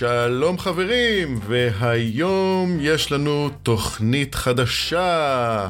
[0.00, 5.68] שלום חברים, והיום יש לנו תוכנית חדשה.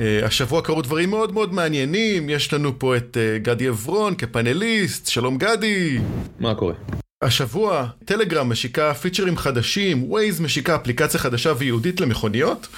[0.00, 5.06] אה, השבוע קרו דברים מאוד מאוד מעניינים, יש לנו פה את אה, גדי עברון כפאנליסט,
[5.06, 5.98] שלום גדי.
[6.40, 6.74] מה קורה?
[7.22, 12.68] השבוע טלגרם משיקה פיצ'רים חדשים, ווייז משיקה אפליקציה חדשה וייעודית למכוניות.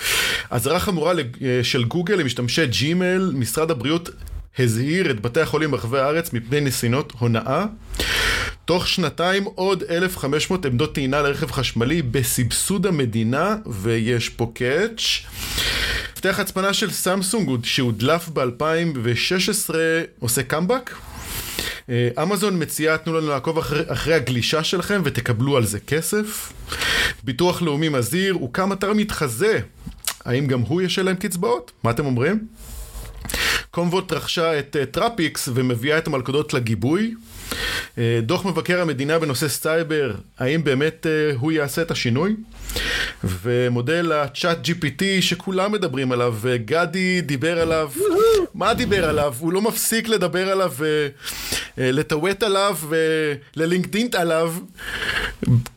[0.50, 1.12] אזהרה חמורה
[1.62, 4.10] של גוגל למשתמשי ג'ימל, משרד הבריאות
[4.58, 7.64] הזהיר את בתי החולים ברחבי הארץ מפני ניסיונות הונאה.
[8.64, 15.26] תוך שנתיים עוד 1,500 עמדות טעינה לרכב חשמלי בסבסוד המדינה, ויש פה קאץ'.
[16.12, 19.74] מפתח הצפנה של סמסונג שהודלף ב-2016
[20.20, 20.94] עושה קאמבק.
[22.22, 26.52] אמזון מציעה תנו לנו לעקוב אחרי, אחרי הגלישה שלכם ותקבלו על זה כסף.
[27.22, 29.60] ביטוח לאומי מזהיר, הוקם אתר מתחזה.
[30.24, 31.72] האם גם הוא ישלם קצבאות?
[31.84, 32.46] מה אתם אומרים?
[33.78, 37.14] קומוולט רכשה את טראפיקס ומביאה את המלכודות לגיבוי.
[38.22, 41.06] דוח מבקר המדינה בנושא סייבר, האם באמת
[41.38, 42.36] הוא יעשה את השינוי?
[43.24, 47.90] ומודל ה ChatGPT שכולם מדברים עליו, וגדי דיבר עליו,
[48.54, 49.34] מה דיבר עליו?
[49.38, 50.72] הוא לא מפסיק לדבר עליו
[51.78, 54.54] ולטווט עליו וללינקדינט עליו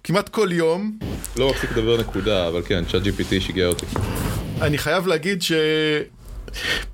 [0.03, 0.97] כמעט כל יום.
[1.37, 3.85] לא מפסיק לדבר נקודה, אבל כן, ChatGPT שיגע אותי.
[4.61, 5.51] אני חייב להגיד ש...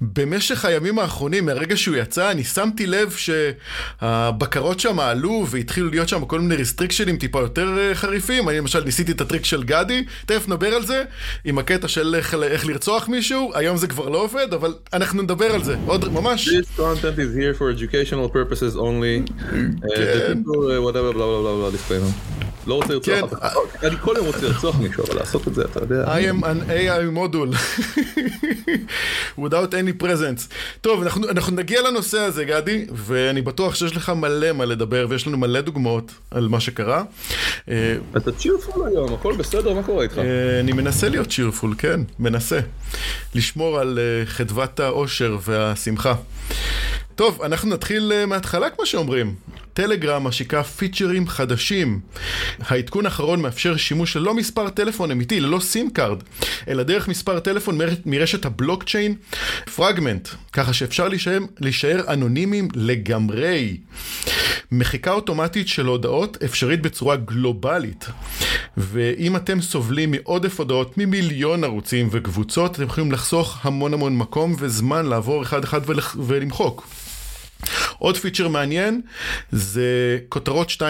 [0.02, 6.26] במשך הימים האחרונים, מהרגע שהוא יצא, אני שמתי לב שהבקרות שם עלו והתחילו להיות שם
[6.26, 8.50] כל מיני ריסטריקשנים טיפה יותר חריפים.
[8.50, 11.04] אני למשל ניסיתי את הטריק של גדי, תכף נדבר על זה,
[11.46, 15.46] עם הקטע של איך, איך לרצוח מישהו, היום זה כבר לא עובד, אבל אנחנו נדבר
[15.46, 16.50] על זה, עוד ממש.
[16.50, 19.32] This content is here for educational purposes only.
[19.96, 20.42] כן.
[20.86, 22.12] whatever, blah blah blah, disclaimer.
[22.68, 23.50] לא רוצה לרצוח אחד,
[23.84, 26.06] אני כל יום רוצה לרצוח מישהו, אבל לעשות את זה, אתה יודע.
[26.06, 27.56] I am an AI module.
[29.48, 30.54] without any presence.
[30.82, 35.28] טוב, אנחנו, אנחנו נגיע לנושא הזה, גדי, ואני בטוח שיש לך מלא מה לדבר, ויש
[35.28, 37.04] לנו מלא דוגמאות על מה שקרה.
[38.18, 40.18] אתה צ'ירפול היום, הכל בסדר, מה קורה איתך?
[40.60, 42.60] אני מנסה להיות צ'ירפול, כן, מנסה.
[43.36, 46.16] לשמור על חדוות האושר והשמחה.
[47.16, 49.36] טוב, אנחנו נתחיל מההתחלה כמו שאומרים.
[49.78, 52.00] טלגרם משיקה פיצ'רים חדשים.
[52.60, 56.24] העדכון האחרון מאפשר שימוש ללא מספר טלפון אמיתי, ללא SIM card,
[56.68, 59.16] אלא דרך מספר טלפון מרשת הבלוקצ'יין
[59.76, 63.78] פרגמנט, ככה שאפשר להישאר, להישאר אנונימיים לגמרי.
[64.72, 68.06] מחיקה אוטומטית של הודעות אפשרית בצורה גלובלית.
[68.78, 75.06] ואם אתם סובלים מעודף הודעות ממיליון ערוצים וקבוצות, אתם יכולים לחסוך המון המון מקום וזמן
[75.06, 75.82] לעבור אחד אחד
[76.28, 76.88] ולמחוק.
[78.00, 79.02] עוד פיצ'ר מעניין
[79.52, 80.82] זה כותרות 2.0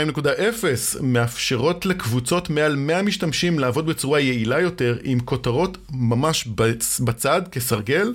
[1.02, 6.48] מאפשרות לקבוצות מעל 100 משתמשים לעבוד בצורה יעילה יותר עם כותרות ממש
[7.00, 8.14] בצד כסרגל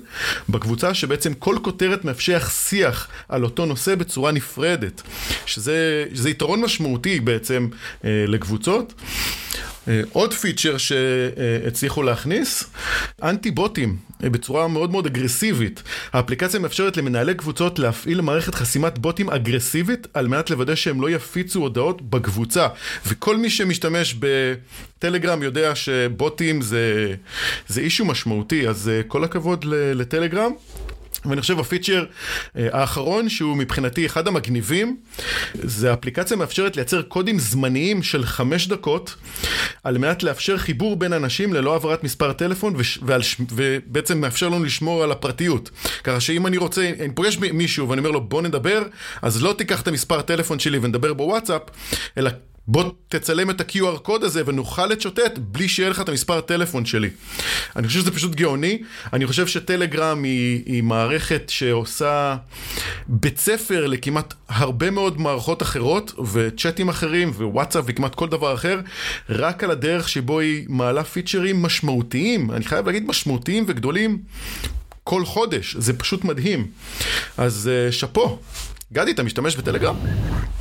[0.49, 5.01] בקבוצה שבעצם כל כותרת מאפשר שיח על אותו נושא בצורה נפרדת
[5.45, 7.67] שזה, שזה יתרון משמעותי בעצם
[8.05, 8.93] אה, לקבוצות.
[10.11, 12.63] עוד פיצ'ר שהצליחו להכניס,
[13.23, 15.83] אנטי בוטים בצורה מאוד מאוד אגרסיבית.
[16.13, 21.59] האפליקציה מאפשרת למנהלי קבוצות להפעיל מערכת חסימת בוטים אגרסיבית על מנת לוודא שהם לא יפיצו
[21.59, 22.67] הודעות בקבוצה.
[23.07, 27.13] וכל מי שמשתמש בטלגרם יודע שבוטים זה,
[27.67, 30.51] זה אישו משמעותי, אז כל הכבוד לטלגרם.
[31.25, 32.05] ואני חושב הפיצ'ר
[32.55, 34.97] האחרון שהוא מבחינתי אחד המגניבים
[35.53, 39.15] זה אפליקציה מאפשרת לייצר קודים זמניים של חמש דקות
[39.83, 45.03] על מנת לאפשר חיבור בין אנשים ללא העברת מספר טלפון ועל, ובעצם מאפשר לנו לשמור
[45.03, 45.69] על הפרטיות.
[46.03, 48.83] ככה שאם אני רוצה, אני פוגש מישהו ואני אומר לו בוא נדבר
[49.21, 51.61] אז לא תיקח את המספר טלפון שלי ונדבר בוואטסאפ
[52.17, 52.31] אלא
[52.67, 57.09] בוא תצלם את ה-QR קוד הזה ונוכל לצ'וטט בלי שיהיה לך את המספר הטלפון שלי.
[57.75, 58.81] אני חושב שזה פשוט גאוני,
[59.13, 62.35] אני חושב שטלגרם היא, היא מערכת שעושה
[63.07, 68.79] בית ספר לכמעט הרבה מאוד מערכות אחרות וצ'אטים אחרים ווואטסאפ וכמעט כל דבר אחר,
[69.29, 74.17] רק על הדרך שבו היא מעלה פיצ'רים משמעותיים, אני חייב להגיד משמעותיים וגדולים
[75.03, 76.67] כל חודש, זה פשוט מדהים.
[77.37, 78.39] אז שאפו.
[78.93, 79.95] גדי, אתה משתמש בטלגרם?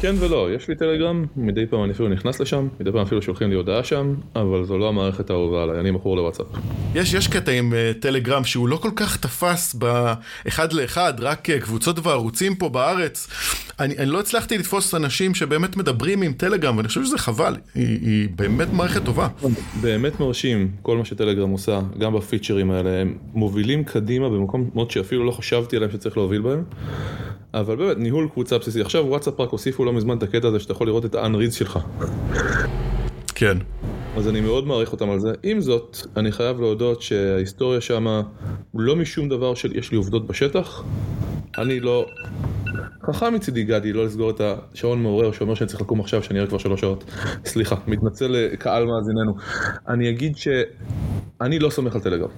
[0.01, 3.51] כן ולא, יש לי טלגרם, מדי פעם אני אפילו נכנס לשם, מדי פעם אפילו שולחים
[3.51, 6.47] לי הודעה שם, אבל זו לא המערכת האהובה עליי, אני מכור לוואטסאפ.
[6.95, 11.53] יש, יש קטע עם uh, טלגרם שהוא לא כל כך תפס באחד לאחד, רק uh,
[11.61, 13.29] קבוצות וערוצים פה בארץ.
[13.81, 17.99] אני, אני לא הצלחתי לתפוס אנשים שבאמת מדברים עם טלגרם, ואני חושב שזה חבל, היא,
[18.03, 19.29] היא באמת מערכת טובה.
[19.81, 25.31] באמת מרשים, כל מה שטלגרם עושה, גם בפיצ'רים האלה, הם מובילים קדימה במקומות שאפילו לא
[25.31, 26.65] חשבתי עליהם שצריך להוביל בהם.
[27.55, 28.81] אבל באמת, ניהול קבוצה בסיסי.
[28.81, 31.79] עכשיו וואטסאפ רק הוסיפו לא מזמן את הקטע הזה שאתה יכול לראות את ה-unreads שלך.
[33.35, 33.59] כן.
[34.17, 35.33] אז אני מאוד מעריך אותם על זה.
[35.43, 38.23] עם זאת, אני חייב להודות שההיסטוריה שמה
[38.75, 40.85] לא משום דבר של יש לי עובדות בשטח.
[41.59, 42.07] אני לא...
[43.07, 46.49] חכם מצידי גדי לא לסגור את השעון מעורר שאומר שאני צריך לקום עכשיו שאני אראה
[46.49, 47.05] כבר שלוש שעות.
[47.45, 49.35] סליחה, מתנצל לקהל מאזיננו.
[49.89, 52.29] אני אגיד שאני לא סומך על טלגרם.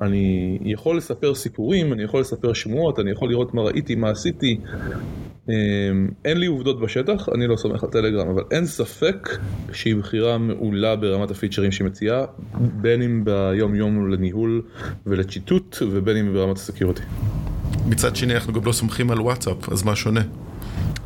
[0.00, 4.60] אני יכול לספר סיפורים, אני יכול לספר שמועות, אני יכול לראות מה ראיתי, מה עשיתי.
[5.48, 9.28] אמ, אין לי עובדות בשטח, אני לא סומך על טלגרם, אבל אין ספק
[9.72, 12.24] שהיא בחירה מעולה ברמת הפיצ'רים שהיא מציעה,
[12.54, 14.62] בין אם ביום יום לניהול
[15.06, 17.02] ולציטוט, ובין אם ברמת ה security.
[17.86, 20.20] מצד שני אנחנו גם לא סומכים על וואטסאפ, אז מה שונה?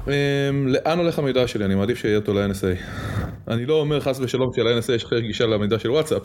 [0.08, 1.64] אמ, לאן הולך המידע שלי?
[1.64, 2.82] אני מעדיף שיהיה אותו ל-NSA.
[3.48, 6.22] אני לא אומר חס ושלום של-NSA יש אחרי גישה למידע של וואטסאפ,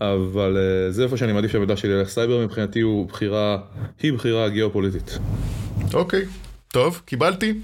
[0.00, 2.08] אבל uh, זה איפה שאני מעדיף שהמידע שלי ילך.
[2.08, 3.58] סייבר מבחינתי הוא בחירה,
[4.02, 5.18] היא בחירה גיאופוליטית.
[5.94, 6.24] אוקיי,
[6.68, 7.54] טוב, קיבלתי.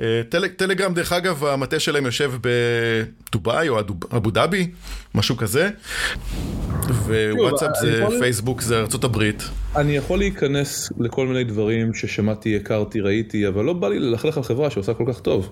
[0.00, 3.80] אה, טל, טלגרם דרך אגב המטה שלהם יושב בדובאי או
[4.16, 4.70] אבו דאבי,
[5.14, 5.70] משהו כזה.
[7.06, 9.42] ווואטסאפ זה פייסבוק זה ארצות הברית.
[9.78, 14.42] אני יכול להיכנס לכל מיני דברים ששמעתי, הכרתי, ראיתי, אבל לא בא לי ללכלך על
[14.42, 15.50] חברה שעושה כל כך טוב.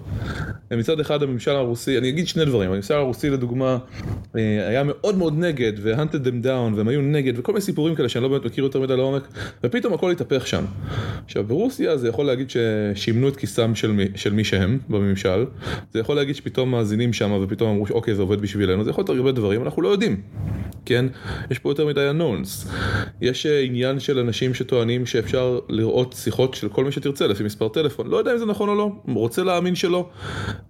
[0.71, 3.79] מצד אחד הממשל הרוסי, אני אגיד שני דברים, הממשל הרוסי לדוגמה
[4.37, 8.09] אה, היה מאוד מאוד נגד ו-hunted them down והם היו נגד וכל מיני סיפורים כאלה
[8.09, 9.29] שאני לא באמת מכיר יותר מדי לעומק
[9.65, 10.65] ופתאום הכל התהפך שם.
[11.25, 15.45] עכשיו ברוסיה זה יכול להגיד ששימנו את כיסם של מי, של מי שהם בממשל,
[15.93, 19.19] זה יכול להגיד שפתאום מאזינים שם ופתאום אמרו שאוקיי זה עובד בשבילנו, זה יכול להיות
[19.19, 20.21] הרבה דברים, אנחנו לא יודעים,
[20.85, 21.07] כן?
[21.51, 22.69] יש פה יותר מדי unknowns.
[23.21, 27.69] יש אה, עניין של אנשים שטוענים שאפשר לראות שיחות של כל מי שתרצה לפי מספר
[27.69, 28.07] טלפון.
[28.07, 30.09] לא יודע אם זה נכון או לא, רוצה להאמין שלא.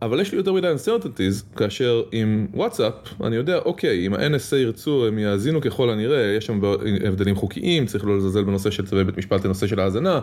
[0.02, 2.92] אבל יש לי יותר מדי uncertainties, כאשר עם וואטסאפ,
[3.24, 6.60] אני יודע, אוקיי, אם ה-NSA ירצו, הם יאזינו ככל הנראה, יש שם
[7.06, 10.20] הבדלים חוקיים, צריך לא לזלזל בנושא של צווי בית משפט לנושא של האזנה,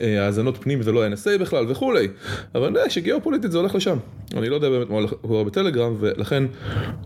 [0.00, 2.08] אה, האזנות פנים זה לא NSA בכלל וכולי.
[2.54, 3.96] אבל אני יודע שגיאופוליטית זה הולך לשם.
[4.36, 5.12] אני לא יודע באמת מה הולך
[5.46, 6.44] בטלגרם, ולכן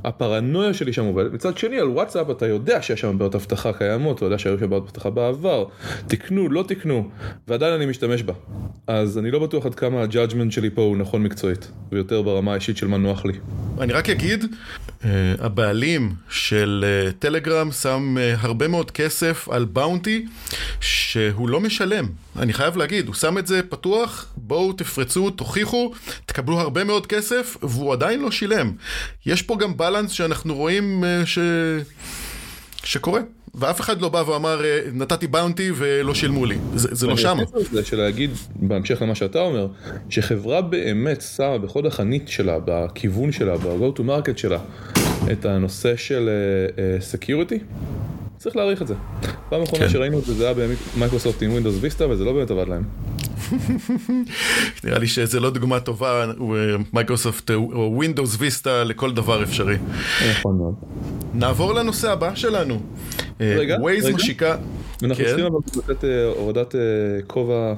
[0.05, 1.33] הפרנויה שלי שם עובדת.
[1.33, 4.71] מצד שני, על וואטסאפ אתה יודע שיש שם בעיות אבטחה קיימות, אתה יודע שהיו שם
[4.71, 5.46] בעיות אבטחה בעבר,
[6.07, 7.11] תקנו, לא תקנו,
[7.49, 8.33] ועדיין אני משתמש בה.
[8.87, 12.53] אז אני לא בטוח עד כמה ה judgment שלי פה הוא נכון מקצועית, ויותר ברמה
[12.53, 13.33] האישית של מה נוח לי.
[13.81, 15.05] אני רק אגיד, uh,
[15.39, 16.85] הבעלים של
[17.19, 20.27] טלגרם שם uh, הרבה מאוד כסף על bounty
[20.81, 22.07] שהוא לא משלם.
[22.39, 25.93] אני חייב להגיד, הוא שם את זה פתוח, בואו תפרצו, תוכיחו,
[26.27, 28.73] תקבלו הרבה מאוד כסף, והוא עדיין לא שילם.
[29.27, 31.39] יש פה גם בלנס שאנחנו רואים ש...
[32.85, 33.21] שקורה.
[33.57, 34.61] ואף אחד לא בא ואמר,
[34.93, 36.59] נתתי באונטי ולא שילמו לי.
[36.75, 37.39] זה, זה לא שם.
[37.73, 39.69] זה של להגיד, בהמשך למה שאתה אומר,
[40.11, 44.59] שחברה באמת שמה בחוד החנית שלה, בכיוון שלה, ב-go to market שלה,
[45.33, 46.31] את הנושא של
[47.01, 47.59] security, uh,
[48.39, 48.95] צריך להעריך את זה.
[49.49, 49.91] פעם אחרונה כן.
[49.91, 52.83] שראינו את זה, זה היה במייקרוסופט עם Windows Vista, וזה לא באמת עבד להם.
[54.85, 56.27] נראה לי שזה לא דוגמה טובה,
[56.93, 59.77] מייקרוסופט או Windows Vista לכל דבר אפשרי.
[60.31, 60.75] נכון מאוד.
[61.35, 62.81] נעבור לנושא הבא שלנו.
[63.41, 64.15] רגע, רגע.
[64.15, 64.57] משיקה...
[65.03, 65.25] אנחנו כן.
[65.25, 65.47] צריכים
[65.77, 66.81] לתת אה, הורדת אה,
[67.27, 67.75] כובע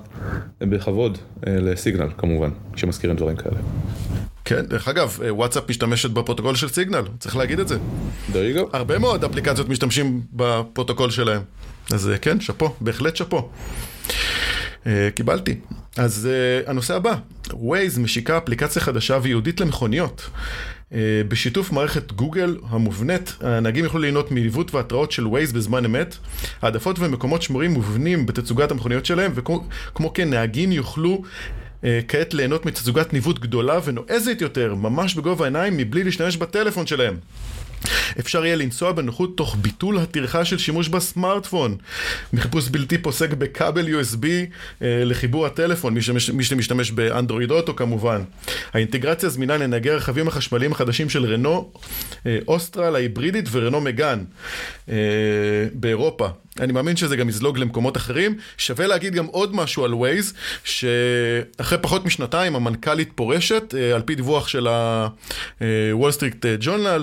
[0.61, 3.57] בכבוד אה, לסיגנל כמובן, כשמזכירים דברים כאלה.
[4.45, 7.77] כן, דרך אגב, וואטסאפ משתמשת בפרוטוקול של סיגנל, צריך להגיד את זה.
[8.33, 8.61] there you go.
[8.73, 11.43] הרבה מאוד אפליקציות משתמשים בפרוטוקול שלהם.
[11.93, 13.51] אז כן, שאפו, בהחלט שאפו.
[14.89, 15.55] Uh, קיבלתי.
[15.97, 16.29] אז
[16.65, 17.15] uh, הנושא הבא,
[17.49, 20.31] Waze משיקה אפליקציה חדשה וייעודית למכוניות.
[20.31, 20.95] Uh,
[21.29, 26.17] בשיתוף מערכת גוגל המובנית, הנהגים יוכלו ליהנות מעיוות והתראות של Waze בזמן אמת,
[26.63, 31.23] העדפות ומקומות שמורים מובנים בתצוגת המכוניות שלהם, וכמו כן נהגים יוכלו
[32.09, 37.17] כעת ליהנות מתצוגת ניווט גדולה ונועזת יותר, ממש בגובה העיניים, מבלי להשתמש בטלפון שלהם.
[38.21, 41.77] אפשר יהיה לנסוע בנוחות תוך ביטול הטרחה של שימוש בסמארטפון.
[42.33, 44.25] מחיפוש בלתי פוסק בכבל USB
[44.83, 48.23] אה, לחיבור הטלפון, מי, שמש, מי שמשתמש באנדרואיד אוטו כמובן.
[48.73, 51.73] האינטגרציה זמינה לנהגי הרכבים החשמליים החדשים של רנו
[52.27, 54.25] אה, אוסטרל ההיברידית ורנו מגן
[54.89, 54.95] אה,
[55.73, 56.29] באירופה.
[56.61, 58.37] אני מאמין שזה גם יזלוג למקומות אחרים.
[58.59, 60.35] שווה להגיד גם עוד משהו על ווייז,
[60.65, 67.03] שאחרי פחות משנתיים המנכ"לית פורשת, אה, על פי דיווח של ה-Wall Street Journal,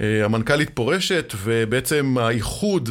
[0.00, 2.90] אה, המנכ"לית פורשת, ובעצם האיחוד,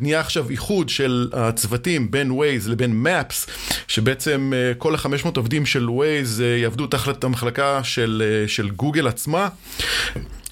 [0.00, 3.46] נהיה עכשיו איחוד של הצוותים בין ווייז לבין Maps,
[3.88, 9.48] שבעצם אה, כל ה-500 עובדים של ווייז יעבדו תחת המחלקה של, של גוגל עצמה.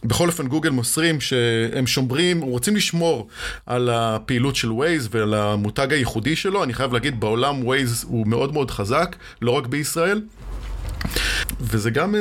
[0.07, 3.29] בכל אופן גוגל מוסרים שהם שומרים, רוצים לשמור
[3.67, 8.53] על הפעילות של ווייז ועל המותג הייחודי שלו, אני חייב להגיד בעולם ווייז הוא מאוד
[8.53, 10.21] מאוד חזק, לא רק בישראל.
[11.61, 12.21] וזה גם אה,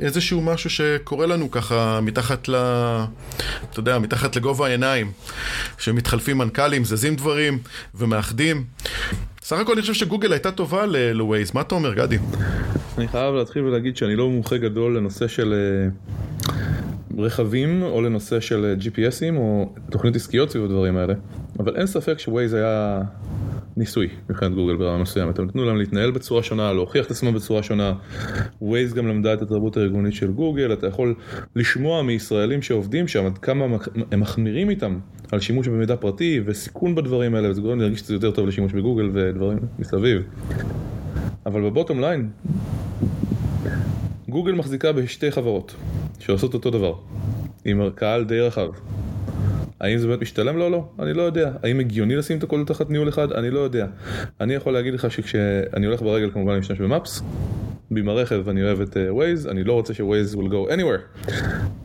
[0.00, 2.54] איזשהו משהו שקורה לנו ככה מתחת ל...
[3.70, 5.12] אתה יודע, מתחת לגובה העיניים,
[5.78, 7.58] שמתחלפים מנכ"לים, זזים דברים
[7.94, 8.64] ומאחדים.
[9.42, 12.18] סך הכל אני חושב שגוגל הייתה טובה לווייז, מה אתה אומר גדי?
[12.98, 16.55] אני חייב להתחיל ולהגיד שאני לא מומחה גדול לנושא של אה,
[17.18, 21.14] רכבים או לנושא של GPSים או תוכנית עסקיות סביב הדברים האלה,
[21.58, 23.02] אבל אין ספק שווייז היה
[23.76, 27.62] ניסוי מבחינת גוגל ברמה מסוימת, הם נתנו להם להתנהל בצורה שונה, להוכיח את עצמם בצורה
[27.62, 27.92] שונה,
[28.62, 31.14] ווייז גם למדה את התרבות הארגונית של גוגל, אתה יכול
[31.56, 33.64] לשמוע מישראלים שעובדים שם עד כמה
[34.12, 34.98] הם מחמירים איתם
[35.32, 39.10] על שימוש במידע פרטי וסיכון בדברים האלה, וזה גורם להרגיש שזה יותר טוב לשימוש בגוגל
[39.12, 40.22] ודברים מסביב.
[41.46, 42.28] אבל ב bottom line,
[44.28, 45.74] גוגל מחזיקה בשתי חברות
[46.18, 46.94] שעושות אותו דבר,
[47.64, 48.68] עם קהל די רחב.
[49.80, 50.84] האם זה באמת משתלם לו או לא?
[50.98, 51.50] אני לא יודע.
[51.62, 53.32] האם הגיוני לשים את הכל תחת ניהול אחד?
[53.32, 53.86] אני לא יודע.
[54.40, 57.22] אני יכול להגיד לך שכשאני הולך ברגל כמובן אני משתמש במאפס,
[57.90, 61.22] ועם הרכב ואני אוהב את uh, Waze, אני לא רוצה ש-Waze will go anywhere.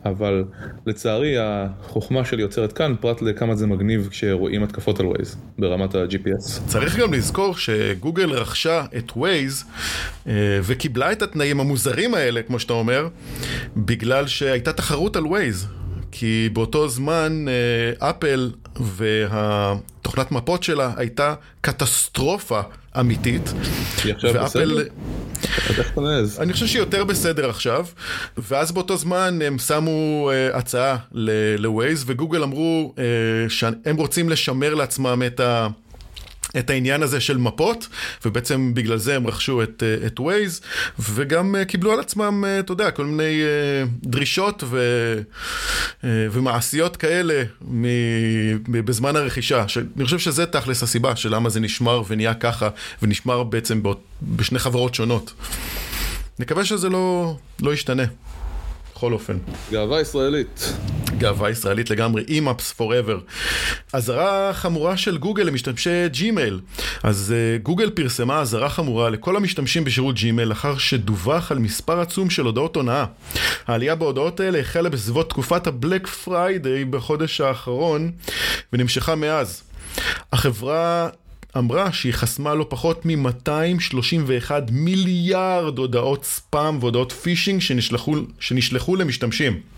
[0.04, 0.44] אבל
[0.86, 6.60] לצערי החוכמה שלי יוצרת כאן, פרט לכמה זה מגניב כשרואים התקפות על Waze ברמת ה-GPS.
[6.66, 9.64] צריך גם לזכור שגוגל רכשה את Waze
[10.24, 10.28] uh,
[10.62, 13.08] וקיבלה את התנאים המוזרים האלה, כמו שאתה אומר,
[13.76, 15.66] בגלל שהייתה תחרות על Waze.
[16.12, 22.60] כי באותו זמן אה, אפל והתוכנת מפות שלה הייתה קטסטרופה
[23.00, 23.52] אמיתית.
[24.04, 24.44] היא עכשיו ואפל...
[24.44, 24.82] בסדר?
[26.38, 27.86] אני חושב שהיא יותר בסדר עכשיו,
[28.38, 33.00] ואז באותו זמן הם שמו uh, הצעה ל-Waze, וגוגל אמרו uh,
[33.48, 35.68] שהם רוצים לשמר לעצמם את ה...
[36.58, 37.88] את העניין הזה של מפות,
[38.24, 40.62] ובעצם בגלל זה הם רכשו את, אה, את Waze,
[40.98, 43.42] וגם אה, קיבלו על עצמם, אה, אתה יודע, כל מיני
[44.02, 44.78] דרישות ו,
[46.04, 47.42] ומעשיות כאלה
[48.68, 49.64] בזמן הרכישה.
[49.96, 52.68] אני חושב שזה תכלס הסיבה של למה זה נשמר ונהיה ככה,
[53.02, 53.82] ונשמר בעצם
[54.22, 55.32] בשני חברות שונות.
[56.38, 58.04] נקווה שזה לא, לא ישתנה.
[59.02, 59.38] בכל אופן.
[59.70, 60.72] גאווה ישראלית.
[61.22, 63.18] גאווה ישראלית לגמרי, אימאפס forever.
[63.92, 66.60] אזהרה חמורה של גוגל למשתמשי ג'ימייל.
[67.02, 72.30] אז uh, גוגל פרסמה אזהרה חמורה לכל המשתמשים בשירות ג'ימייל לאחר שדווח על מספר עצום
[72.30, 73.04] של הודעות הונאה.
[73.66, 78.10] העלייה בהודעות האלה החלה בסביבות תקופת ה Black Friday בחודש האחרון
[78.72, 79.62] ונמשכה מאז.
[80.32, 81.08] החברה
[81.58, 89.71] אמרה שהיא חסמה לא פחות מ-231 מיליארד הודעות ספאם והודעות פישינג שנשלחו, שנשלחו למשתמשים.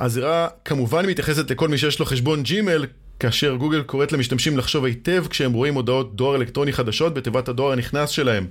[0.00, 2.86] הזירה כמובן מתייחסת לכל מי שיש לו חשבון ג'ימייל,
[3.20, 8.10] כאשר גוגל קוראת למשתמשים לחשוב היטב כשהם רואים הודעות דואר אלקטרוני חדשות בתיבת הדואר הנכנס
[8.10, 8.46] שלהם.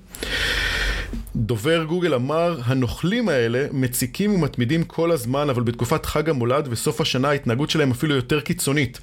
[1.35, 7.29] דובר גוגל אמר, הנוכלים האלה מציקים ומתמידים כל הזמן, אבל בתקופת חג המולד וסוף השנה
[7.29, 8.99] ההתנהגות שלהם אפילו יותר קיצונית.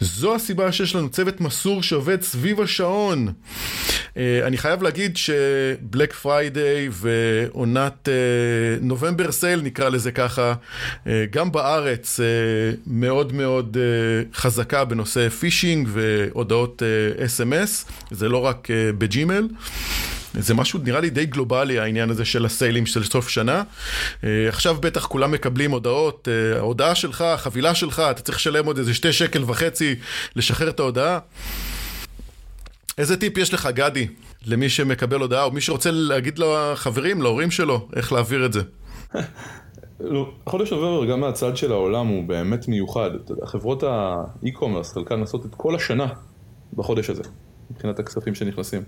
[0.00, 3.28] זו הסיבה שיש לנו צוות מסור שעובד סביב השעון.
[3.28, 4.16] Uh,
[4.46, 8.08] אני חייב להגיד שב Black Friday ועונת
[8.80, 10.54] נובמבר uh, sale נקרא לזה ככה,
[11.04, 12.22] uh, גם בארץ uh,
[12.86, 19.48] מאוד מאוד uh, חזקה בנושא פישינג והודעות uh, SMS, זה לא רק uh, בג'ימל.
[20.34, 23.62] זה משהו נראה לי די גלובלי העניין הזה של הסיילים של סוף שנה.
[24.24, 28.78] אה, עכשיו בטח כולם מקבלים הודעות, אה, ההודעה שלך, החבילה שלך, אתה צריך לשלם עוד
[28.78, 29.94] איזה שתי שקל וחצי
[30.36, 31.18] לשחרר את ההודעה.
[32.98, 34.06] איזה טיפ יש לך, גדי,
[34.46, 38.60] למי שמקבל הודעה, או מי שרוצה להגיד לחברים, להורים שלו, איך להעביר את זה?
[40.00, 43.10] לא, חודש נובמבר גם מהצד של העולם הוא באמת מיוחד.
[43.44, 46.06] חברות ה e-commerce, חלקן לעשות את כל השנה
[46.74, 47.22] בחודש הזה,
[47.70, 48.82] מבחינת הכספים שנכנסים.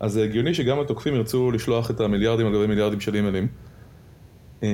[0.00, 3.46] אז זה הגיוני שגם התוקפים ירצו לשלוח את המיליארדים על גבי מיליארדים של אימיילים.
[4.62, 4.68] אה,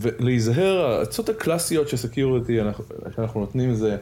[0.00, 2.58] ולהיזהר, העצות הקלאסיות של security
[3.16, 3.96] שאנחנו נותנים זה,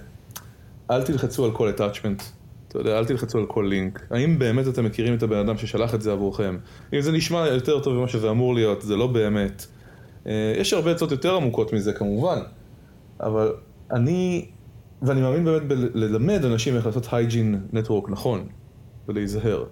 [0.91, 2.23] אל תלחצו על כל attachment.
[2.69, 4.07] אתה יודע, אל תלחצו על כל לינק.
[4.11, 6.59] האם באמת אתם מכירים את הבן אדם ששלח את זה עבורכם?
[6.93, 9.67] אם זה נשמע יותר טוב ממה שזה אמור להיות, זה לא באמת.
[10.27, 12.39] אה, יש הרבה עצות יותר עמוקות מזה כמובן,
[13.21, 13.53] אבל
[13.91, 14.49] אני,
[15.03, 18.47] ואני מאמין באמת בללמד אנשים איך לעשות הייג'ין נטוורק נכון,
[19.09, 19.65] ולהיזהר.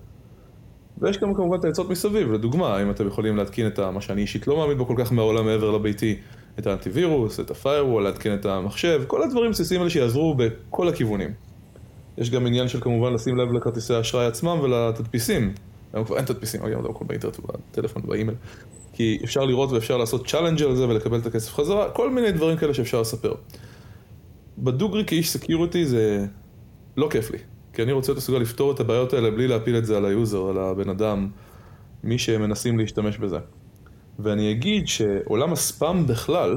[1.05, 4.47] ויש גם כמובן את העצות מסביב, לדוגמה, אם אתם יכולים להתקין את מה שאני אישית
[4.47, 6.17] לא מאמין בו כל כך מהעולם מעבר לביתי,
[6.59, 11.31] את האנטיווירוס, את הפיירוול, להתקין את המחשב, כל הדברים הבסיסיים האלה שיעזרו בכל הכיוונים.
[12.19, 15.55] יש גם עניין של כמובן לשים לב לכרטיסי האשראי עצמם ולתדפיסים.
[15.93, 18.37] היום כבר אין תדפיסים, היום זה הכל באינטרנט ובטלפון ובאימייל.
[18.93, 22.57] כי אפשר לראות ואפשר לעשות challenge על זה ולקבל את הכסף חזרה, כל מיני דברים
[22.57, 23.35] כאלה שאפשר לספר.
[24.59, 26.27] בדוגרי כאיש security זה
[26.97, 27.39] לא כיף לי.
[27.75, 30.12] כי אני רוצה להיות מסוגל לפתור את הבעיות האלה בלי להפיל את זה על ה
[30.12, 31.29] user, על הבן אדם,
[32.05, 33.39] מי שמנסים להשתמש בזה.
[34.19, 36.57] ואני אגיד שעולם הספאם בכלל,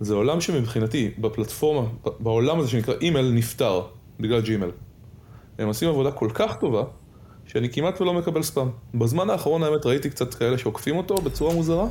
[0.00, 1.88] זה עולם שמבחינתי, בפלטפורמה,
[2.20, 3.82] בעולם הזה שנקרא אימייל, נפתר
[4.20, 4.70] בגלל ג'ימייל.
[5.58, 6.82] הם עושים עבודה כל כך טובה,
[7.46, 8.68] שאני כמעט ולא מקבל ספאם.
[8.94, 11.86] בזמן האחרון האמת ראיתי קצת כאלה שעוקפים אותו בצורה מוזרה.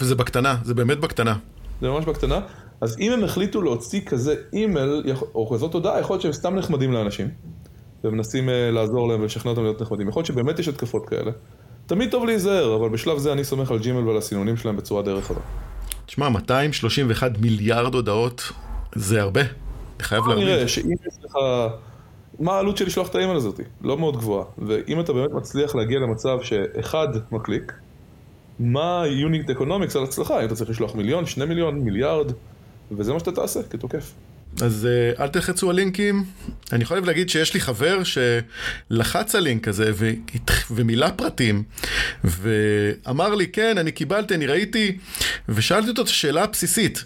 [0.00, 1.36] וזה בקטנה, זה באמת בקטנה.
[1.80, 2.40] זה ממש בקטנה.
[2.80, 5.02] אז אם הם החליטו להוציא כזה אימייל,
[5.34, 7.28] או כזאת הודעה, יכול להיות שהם סתם נחמדים לאנשים.
[8.04, 10.08] ומנסים uh, לעזור להם ולשכנע אותם להיות נחמדים.
[10.08, 11.30] יכול להיות שבאמת יש התקפות כאלה.
[11.86, 15.10] תמיד טוב להיזהר, אבל בשלב זה אני סומך על ג'ימייל ועל הסינונים שלהם בצורה די
[15.10, 15.40] רחבה.
[16.06, 18.52] תשמע, 231 מיליארד הודעות
[18.94, 20.44] זה הרבה, אני חייב להבין.
[20.44, 21.36] נראה שאם יש לך
[22.38, 23.62] מה העלות של לשלוח את האימייל הזאתי?
[23.82, 24.44] לא מאוד גבוהה.
[24.58, 27.72] ואם אתה באמת מצליח להגיע למצב שאחד מקליק,
[28.58, 30.40] מה ה unit economics על הצלחה?
[30.40, 32.32] אם אתה צריך לשלוח מיליון, שני מיליון, מיליארד,
[32.92, 34.12] וזה מה שאתה תעשה כתוקף.
[34.60, 36.24] אז אה, אל תלחצו על לינקים.
[36.72, 39.92] אני יכול להגיד שיש לי חבר שלחץ על לינק הזה
[40.70, 41.62] ומילא פרטים,
[42.24, 44.98] ואמר לי, כן, אני קיבלתי, אני ראיתי,
[45.48, 47.04] ושאלתי אותו את השאלה הבסיסית.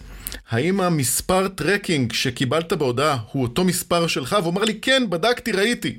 [0.50, 4.36] האם המספר tracking שקיבלת בהודעה הוא אותו מספר שלך?
[4.42, 5.96] והוא אמר לי, כן, בדקתי, ראיתי.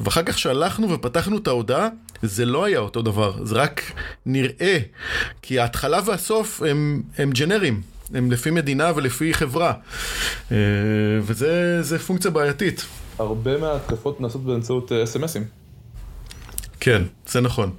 [0.00, 1.88] ואחר כך שהלכנו ופתחנו את ההודעה,
[2.22, 3.82] זה לא היה אותו דבר, זה רק
[4.26, 4.78] נראה.
[5.42, 7.97] כי ההתחלה והסוף הם, הם ג'נרים.
[8.14, 9.72] הם לפי מדינה ולפי חברה.
[10.52, 10.56] אה,
[11.22, 12.84] וזה פונקציה בעייתית.
[13.18, 15.42] הרבה מההתקפות נעשות באמצעות אס.אם.אסים.
[15.42, 15.48] אה,
[16.80, 17.70] כן, זה נכון.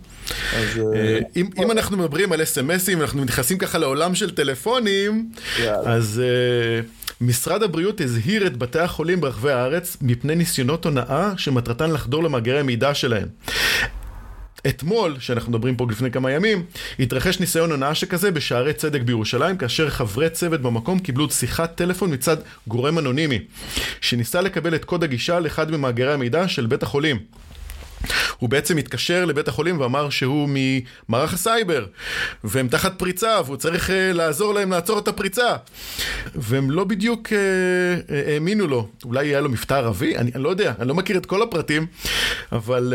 [0.56, 5.94] אז, אה, אם, אם אנחנו מדברים על אס.אם.אסים, אנחנו נכנסים ככה לעולם של טלפונים, יאללה.
[5.94, 6.86] אז uh,
[7.22, 12.94] משרד הבריאות הזהיר את בתי החולים ברחבי הארץ מפני ניסיונות הונאה שמטרתן לחדור למאגרי המידע
[12.94, 13.28] שלהם.
[14.68, 16.64] אתמול, שאנחנו מדברים פה לפני כמה ימים,
[17.00, 22.38] התרחש ניסיון הונאה שכזה בשערי צדק בירושלים, כאשר חברי צוות במקום קיבלו שיחת טלפון מצד
[22.68, 23.40] גורם אנונימי,
[24.02, 27.20] שניסה לקבל את קוד הגישה לאחד ממאגרי המידע של בית החולים.
[28.40, 31.86] הוא בעצם התקשר לבית החולים ואמר שהוא ממערך הסייבר,
[32.44, 35.56] והם תחת פריצה, והוא צריך uh, לעזור להם לעצור את הפריצה.
[36.36, 38.88] והם לא בדיוק uh, uh, האמינו לו.
[39.06, 40.18] אולי היה לו מבטא ערבי?
[40.18, 41.86] אני, אני לא יודע, אני לא מכיר את כל הפרטים,
[42.52, 42.94] אבל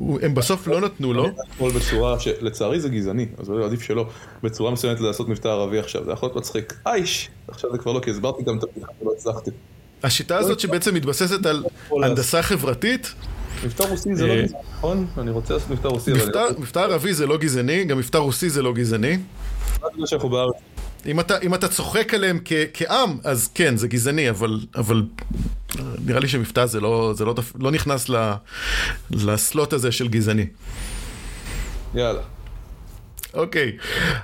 [0.00, 1.26] uh, הם בסוף לא נתנו לו.
[1.60, 4.08] בצורה שלצערי זה גזעני, אז עדיף שלא.
[4.42, 6.74] בצורה מסוימת לעשות מבטא ערבי עכשיו, זה יכול להיות מצחיק.
[6.86, 7.28] אייש!
[7.48, 9.50] עכשיו זה כבר לא, כי הסברתי גם את הפתיחה ולא הצלחתי.
[10.02, 11.64] השיטה הזאת שבעצם מתבססת על
[12.02, 13.14] הנדסה חברתית,
[13.64, 15.06] מבטא רוסי זה לא אה, גזעני, נכון?
[15.18, 16.12] אני רוצה לעשות מבטא רוסי.
[16.58, 19.18] מבטא ערבי זה לא גזעני, גם מבטא רוסי זה לא גזעני.
[21.06, 25.02] אם אתה, אם אתה צוחק עליהם כ, כעם, אז כן, זה גזעני, אבל, אבל
[26.06, 28.10] נראה לי שמבטא זה לא, זה לא, לא נכנס
[29.10, 30.46] לסלוט הזה של גזעני.
[31.94, 32.35] יאללה.
[33.36, 33.72] אוקיי,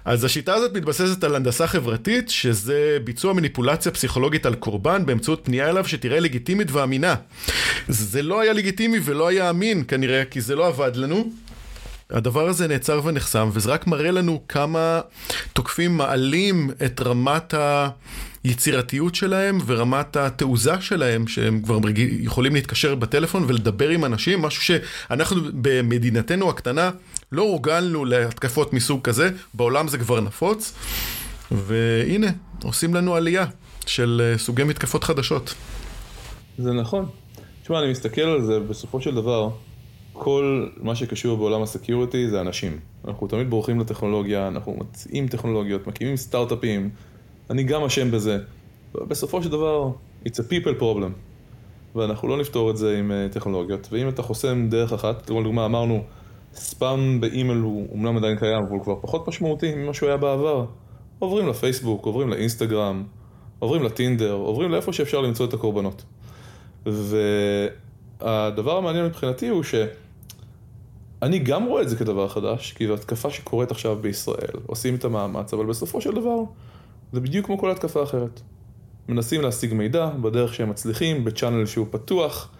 [0.05, 5.71] אז השיטה הזאת מתבססת על הנדסה חברתית, שזה ביצוע מניפולציה פסיכולוגית על קורבן באמצעות פנייה
[5.71, 7.15] אליו שתראה לגיטימית ואמינה.
[7.89, 11.31] זה לא היה לגיטימי ולא היה אמין כנראה, כי זה לא עבד לנו.
[12.11, 15.01] הדבר הזה נעצר ונחסם, וזה רק מראה לנו כמה
[15.53, 17.55] תוקפים מעלים את רמת
[18.45, 25.41] היצירתיות שלהם ורמת התעוזה שלהם, שהם כבר יכולים להתקשר בטלפון ולדבר עם אנשים, משהו שאנחנו
[25.55, 26.91] במדינתנו הקטנה
[27.33, 30.75] לא הורגלנו להתקפות מסוג כזה, בעולם זה כבר נפוץ,
[31.51, 32.31] והנה,
[32.63, 33.47] עושים לנו עלייה
[33.87, 35.55] של אה, סוגי מתקפות חדשות.
[36.59, 37.07] זה נכון.
[37.63, 39.51] תשמע, אני מסתכל על זה, בסופו של דבר,
[40.13, 42.79] כל מה שקשור בעולם ה security זה אנשים.
[43.05, 46.91] אנחנו תמיד בורחים לטכנולוגיה, אנחנו מציעים טכנולוגיות, מקימים סטארט-אפים,
[47.51, 48.39] אני גם אשם בזה.
[48.95, 49.91] בסופו של דבר,
[50.25, 51.13] it's a people problem.
[51.95, 53.89] ואנחנו לא נפתור את זה עם uh, טכנולוגיות.
[53.91, 56.03] ואם אתה חוסם דרך אחת, לדוגמה אמרנו,
[56.55, 60.65] ספאם באימייל הוא אומנם עדיין קיים, אבל הוא כבר פחות משמעותי ממה שהוא היה בעבר.
[61.19, 63.05] עוברים לפייסבוק, עוברים לאינסטגרם,
[63.59, 66.03] עוברים לטינדר, עוברים לאיפה שאפשר למצוא את הקורבנות.
[66.87, 73.71] והדבר המעניין מבחינתי הוא שאני גם רואה את זה כדבר חדש, כי זו התקפה שקורית
[73.71, 76.39] עכשיו בישראל, עושים את המאמץ, אבל בסופו של דבר
[77.13, 78.41] זה בדיוק כמו כל התקפה אחרת.
[79.09, 82.51] מנסים להשיג מידע בדרך שהם מצליחים, ב channel שהוא פתוח.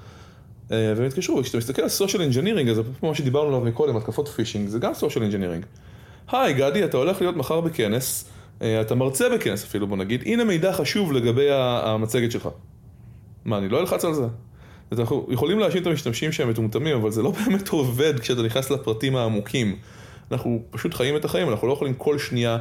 [0.73, 4.29] אה, והם התקשרו, כשאתה מסתכל על social engineering, אז אפרופו מה שדיברנו עליו מקודם, התקפות
[4.29, 5.65] phishing, זה גם social engineering.
[6.33, 8.31] היי גדי, אתה הולך להיות מחר בכנס,
[8.63, 12.49] אה, אתה מרצה בכנס אפילו, בוא נגיד, הנה מידע חשוב לגבי המצגת שלך.
[13.45, 14.27] מה, אני לא אלחץ על זה?
[14.99, 19.17] אנחנו יכולים להאשים את המשתמשים שהם מטומטמים, אבל זה לא באמת עובד כשאתה נכנס לפרטים
[19.17, 19.77] העמוקים.
[20.33, 22.59] אנחנו פשוט חיים את החיים, אנחנו לא יכולים כל שנייה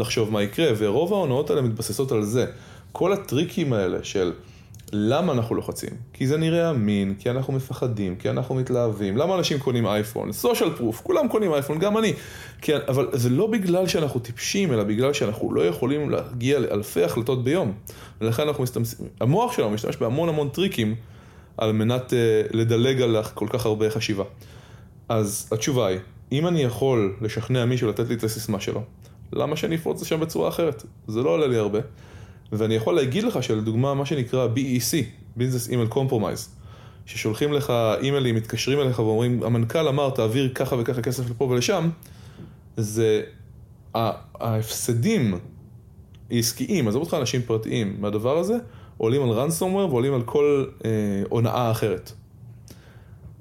[0.00, 2.46] לחשוב מה יקרה, ורוב ההונאות האלה מתבססות על זה.
[2.92, 4.32] כל הטריקים האלה של...
[4.92, 5.90] למה אנחנו לוחצים?
[6.12, 9.16] כי זה נראה אמין, כי אנחנו מפחדים, כי אנחנו מתלהבים.
[9.16, 10.32] למה אנשים קונים אייפון?
[10.32, 12.12] סושיאל פרוף, כולם קונים אייפון, גם אני.
[12.60, 17.44] כן, אבל זה לא בגלל שאנחנו טיפשים, אלא בגלל שאנחנו לא יכולים להגיע לאלפי החלטות
[17.44, 17.72] ביום.
[18.20, 20.94] ולכן אנחנו מסתמסים, המוח שלנו משתמש בהמון המון טריקים
[21.56, 24.24] על מנת uh, לדלג על כל כך הרבה חשיבה.
[25.08, 25.98] אז התשובה היא,
[26.32, 28.82] אם אני יכול לשכנע מישהו לתת לי את הסיסמה שלו,
[29.32, 30.84] למה שאני אפרוץ לשם בצורה אחרת?
[31.06, 31.78] זה לא עולה לי הרבה.
[32.52, 35.04] ואני יכול להגיד לך שלדוגמה מה שנקרא BEC,
[35.38, 36.48] Business Email Compromise,
[37.06, 41.90] ששולחים לך אימיילים, מתקשרים אליך ואומרים, המנכ"ל אמר תעביר ככה וככה כסף לפה ולשם,
[42.76, 43.22] זה
[43.94, 45.38] ההפסדים
[46.30, 48.54] העסקיים, עזוב אותך אנשים פרטיים, מהדבר הזה,
[48.96, 50.90] עולים על ransomware ועולים על כל אה,
[51.28, 52.12] הונאה אחרת.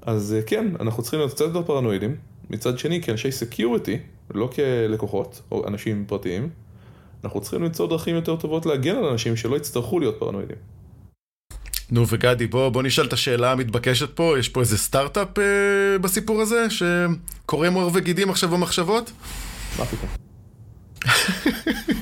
[0.01, 2.15] אז אה, כן, אנחנו צריכים להיות קצת יותר פרנואידים,
[2.49, 3.99] מצד שני כאנשי security,
[4.33, 6.49] לא כלקוחות או אנשים פרטיים,
[7.23, 10.57] אנחנו צריכים למצוא דרכים יותר טובות להגן על אנשים שלא יצטרכו להיות פרנואידים.
[11.91, 16.41] נו וגדי, בוא, בוא נשאל את השאלה המתבקשת פה, יש פה איזה סטארט-אפ אה, בסיפור
[16.41, 19.11] הזה, שקורם עור וגידים עכשיו במחשבות?
[19.79, 20.09] מה פתאום?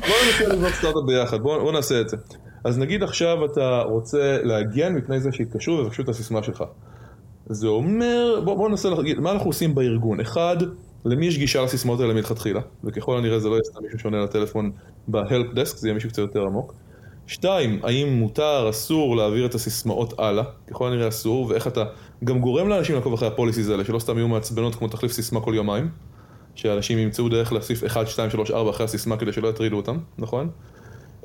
[0.07, 2.17] בוא ננסה לבנות סטארט-אפ ביחד, בוא, בוא נעשה את זה.
[2.63, 6.63] אז נגיד עכשיו אתה רוצה להגן מפני זה שיתקשרו ויבקשו את הסיסמה שלך.
[7.49, 10.19] זה אומר, בוא, בוא ננסה להגיד, מה אנחנו עושים בארגון?
[10.19, 10.57] אחד,
[11.05, 14.71] למי יש גישה לסיסמאות האלה מלכתחילה, וככל הנראה זה לא יהיה סתם מישהו שעונה לטלפון
[15.07, 16.73] ב-help desk, זה יהיה מישהו קצת יותר עמוק.
[17.27, 21.83] שתיים, האם מותר, אסור להעביר את הסיסמאות הלאה, ככל הנראה אסור, ואיך אתה
[22.23, 25.41] גם גורם לאנשים לעקוב אחרי ה policies האלה, שלא סתם יהיו מעצבנות כמו תחליף סיסמה
[25.41, 25.89] כל יומיים,
[26.55, 30.49] שאנשים ימצאו דרך להוסיף 1, 2, 3, 4 אחרי הסיסמה כדי שלא יטרידו אותם, נכון?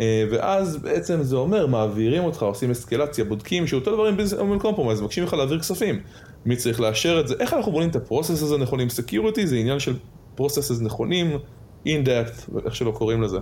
[0.00, 5.24] אה, ואז בעצם זה אומר, מעבירים אותך, עושים אסקלציה, בודקים שאותו דברים been compromised, מבקשים
[5.24, 6.00] לך להעביר כספים.
[6.46, 9.56] מי צריך לאשר את זה, איך אנחנו בונים את ה process הזה נכונים, security זה
[9.56, 9.96] עניין של
[10.34, 11.38] processes נכונים,
[11.86, 13.38] אינדקט, איך שלא קוראים לזה.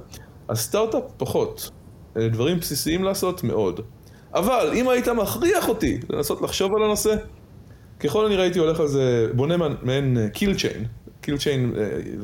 [0.48, 1.70] אז סטארט-אפ פחות,
[2.16, 3.80] אה, דברים בסיסיים לעשות מאוד.
[4.34, 7.16] אבל אם היית מכריח אותי לנסות לחשוב על הנושא,
[8.00, 10.84] ככל הנראה הייתי הולך על זה, בונה מעין kill chain,
[11.20, 11.74] kill chain,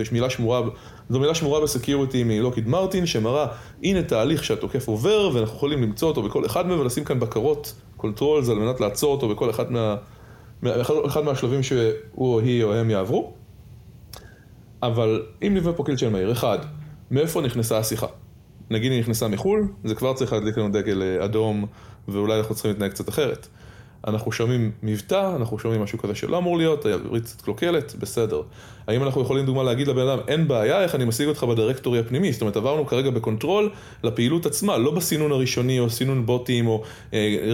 [0.01, 0.63] יש מילה שמורה,
[1.11, 3.47] זו מילה שמורה ב security מלוקהיד מרטין, שמראה,
[3.83, 8.49] הנה תהליך שהתוקף עובר, ואנחנו יכולים למצוא אותו בכל אחד מהם, ולשים כאן בקרות, controls,
[8.49, 9.97] על מנת לעצור אותו בכל אחד, מה,
[11.07, 11.81] אחד מהשלבים שהוא
[12.19, 13.33] או היא או הם יעברו.
[14.83, 16.59] אבל אם נבנה פה kill chain מהיר, אחד,
[17.11, 18.07] מאיפה נכנסה השיחה?
[18.71, 21.67] נגיד היא נכנסה מחו"ל, זה כבר צריך להדליק לנו דגל אה, אדום,
[22.09, 23.49] ואולי אנחנו צריכים להתנהג קצת אחרת.
[24.07, 28.43] אנחנו שומעים מבטא, אנחנו שומעים משהו כזה שלא אמור להיות, העברית קצת קלוקלת, בסדר.
[28.87, 31.99] האם אנחנו יכולים דוגמה להגיד לבן אדם, אין בעיה, איך אני משיג אותך ב directory
[31.99, 32.33] הפנימי?
[32.33, 33.71] זאת אומרת, עברנו כרגע ב control
[34.05, 36.83] לפעילות עצמה, לא בסינון הראשוני או סינון בוטים או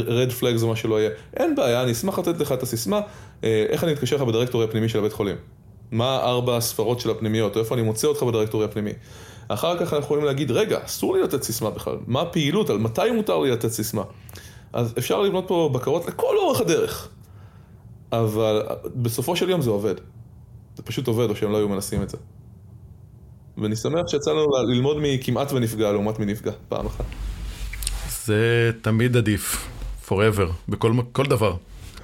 [0.07, 1.11] רד uh, פלאגס או מה שלא יהיה.
[1.37, 4.89] אין בעיה, אני אשמח לתת לך את הסיסמה, uh, איך אני אתקשר לך בדירקטורי הפנימי
[4.89, 5.37] של הבית חולים.
[5.91, 8.93] מה ארבע הספרות של הפנימיות, או איפה אני מוצא אותך בדירקטורי הפנימי.
[9.49, 13.11] אחר כך אנחנו יכולים להגיד, רגע, אסור לי לתת סיסמה בכלל, מה הפעילות, על מתי
[13.17, 14.03] מותר לי לתת סיסמה.
[14.73, 17.09] אז אפשר לבנות פה בקרות לכל אורך הדרך.
[18.13, 18.63] אבל
[18.97, 19.95] בסופו של יום זה עובד.
[20.77, 22.17] זה פשוט עובד, או שהם לא היו מנסים את זה.
[23.59, 27.05] ואני שמח שיצא לנו ללמוד מכמעט ונפגע לעומת מנפגע, פעם אחת.
[28.25, 29.69] זה תמיד עדיף,
[30.07, 31.57] forever, בכל דבר,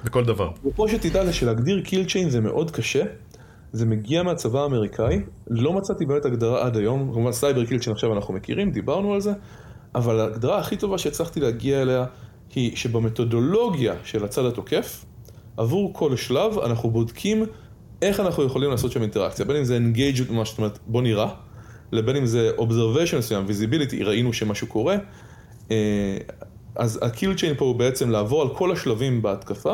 [0.03, 0.51] בכל דבר.
[0.65, 3.03] ופה שתדע זה שלהגדיר kill chain זה מאוד קשה,
[3.71, 8.13] זה מגיע מהצבא האמריקאי, לא מצאתי באמת הגדרה עד היום, כמובן סייבר kill chain עכשיו
[8.13, 9.31] אנחנו מכירים, דיברנו על זה,
[9.95, 12.05] אבל ההגדרה הכי טובה שהצלחתי להגיע אליה
[12.55, 15.05] היא שבמתודולוגיה של הצד התוקף,
[15.57, 17.45] עבור כל שלב אנחנו בודקים
[18.01, 21.29] איך אנחנו יכולים לעשות שם אינטראקציה, בין אם זה engagement ממש, זאת אומרת בוא נראה,
[21.91, 24.95] לבין אם זה observation מסוים, visibility, ראינו שמשהו קורה,
[25.71, 26.17] אה,
[26.75, 29.73] אז הקיל צ'יין פה הוא בעצם לעבור על כל השלבים בהתקפה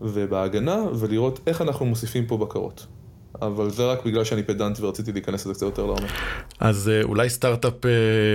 [0.00, 2.86] ובהגנה ולראות איך אנחנו מוסיפים פה בקרות.
[3.42, 6.10] אבל זה רק בגלל שאני פדנט ורציתי להיכנס לזה קצת יותר לעומק.
[6.60, 7.90] אז אה, אולי סטארט-אפ אה,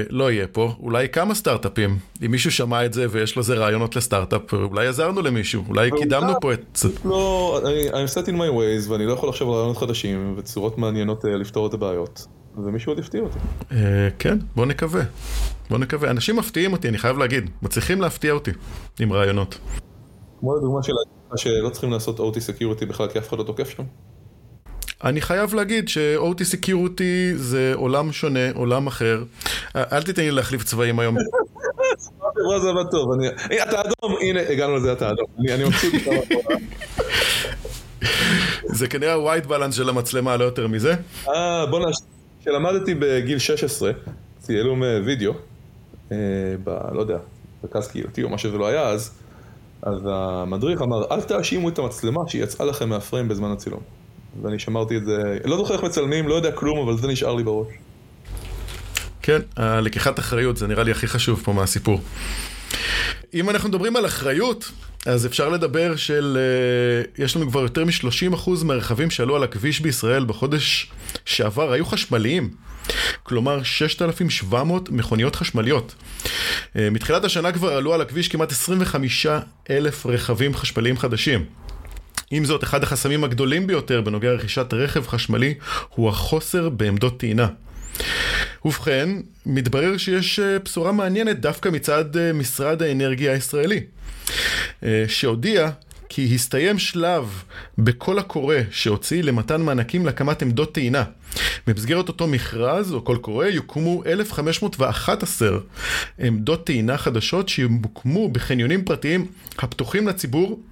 [0.09, 1.97] לא יהיה פה, אולי כמה סטארט-אפים.
[2.25, 6.53] אם מישהו שמע את זה ויש לזה רעיונות לסטארט-אפ, אולי עזרנו למישהו, אולי קידמנו פה
[6.53, 6.79] את...
[7.05, 10.77] לא, אני, I'm set in my ways ואני לא יכול לחשוב על רעיונות חדשים וצורות
[10.77, 12.27] מעניינות אה, לפתור את הבעיות.
[12.65, 13.39] ומישהו עוד הפתיע אותי.
[14.19, 15.01] כן, בוא נקווה.
[15.69, 16.11] בוא נקווה.
[16.11, 17.49] אנשים מפתיעים אותי, אני חייב להגיד.
[17.61, 18.51] מצליחים להפתיע אותי
[18.99, 19.57] עם רעיונות.
[20.39, 20.93] כמו לדוגמה של
[21.35, 23.83] שלא צריכים לעשות OT Security בכלל כי אף אחד לא תוקף שם.
[25.03, 29.23] אני חייב להגיד ש-OT Security זה עולם שונה, עולם אחר.
[29.75, 31.15] אל תיתן לי להחליף צבעים היום.
[32.61, 33.09] זה עבד טוב,
[33.63, 35.25] אתה אדום, הנה הגענו לזה, אתה אדום.
[35.49, 35.93] אני מבסוט
[38.65, 40.95] זה כנראה ה-white balance של המצלמה, לא יותר מזה.
[41.29, 41.95] אה, בוא נש...
[42.41, 43.91] כשלמדתי בגיל 16,
[44.39, 45.33] צילום וידאו,
[46.63, 46.69] ב...
[46.93, 47.17] לא יודע,
[47.63, 49.11] מרכז קהילתי או מה שזה לא היה אז,
[49.81, 54.02] אז המדריך אמר, אל תאשימו את המצלמה שהיא יצאה לכם מהפריים בזמן הצילום.
[54.41, 57.43] ואני שמרתי את זה, לא זוכר איך מצלמים, לא יודע כלום, אבל זה נשאר לי
[57.43, 57.67] בראש.
[59.21, 62.01] כן, הלקיחת אחריות זה נראה לי הכי חשוב פה מהסיפור.
[63.33, 64.71] אם אנחנו מדברים על אחריות,
[65.05, 66.37] אז אפשר לדבר של,
[67.17, 70.91] uh, יש לנו כבר יותר מ-30% מהרכבים שעלו על הכביש בישראל בחודש
[71.25, 72.49] שעבר היו חשמליים.
[73.23, 75.95] כלומר 6,700 מכוניות חשמליות.
[75.95, 79.25] Uh, מתחילת השנה כבר עלו על הכביש כמעט 25
[79.69, 81.45] אלף רכבים חשמליים חדשים.
[82.35, 85.53] עם זאת, אחד החסמים הגדולים ביותר בנוגע לרכישת רכב חשמלי
[85.89, 87.47] הוא החוסר בעמדות טעינה.
[88.65, 89.09] ובכן,
[89.45, 93.79] מתברר שיש אה, בשורה מעניינת דווקא מצד אה, משרד האנרגיה הישראלי,
[94.83, 95.69] אה, שהודיע
[96.09, 97.43] כי הסתיים שלב
[97.77, 101.03] בקול הקורא שהוציא למתן מענקים להקמת עמדות טעינה.
[101.67, 105.49] במסגרת אותו מכרז או קול קורא יוקמו 1,511
[106.19, 110.63] עמדות טעינה חדשות שיוקמו בחניונים פרטיים הפתוחים לציבור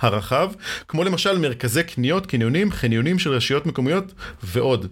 [0.00, 0.52] הרחב,
[0.88, 4.86] כמו למשל מרכזי קניות, קניונים, חניונים של רשויות מקומיות ועוד.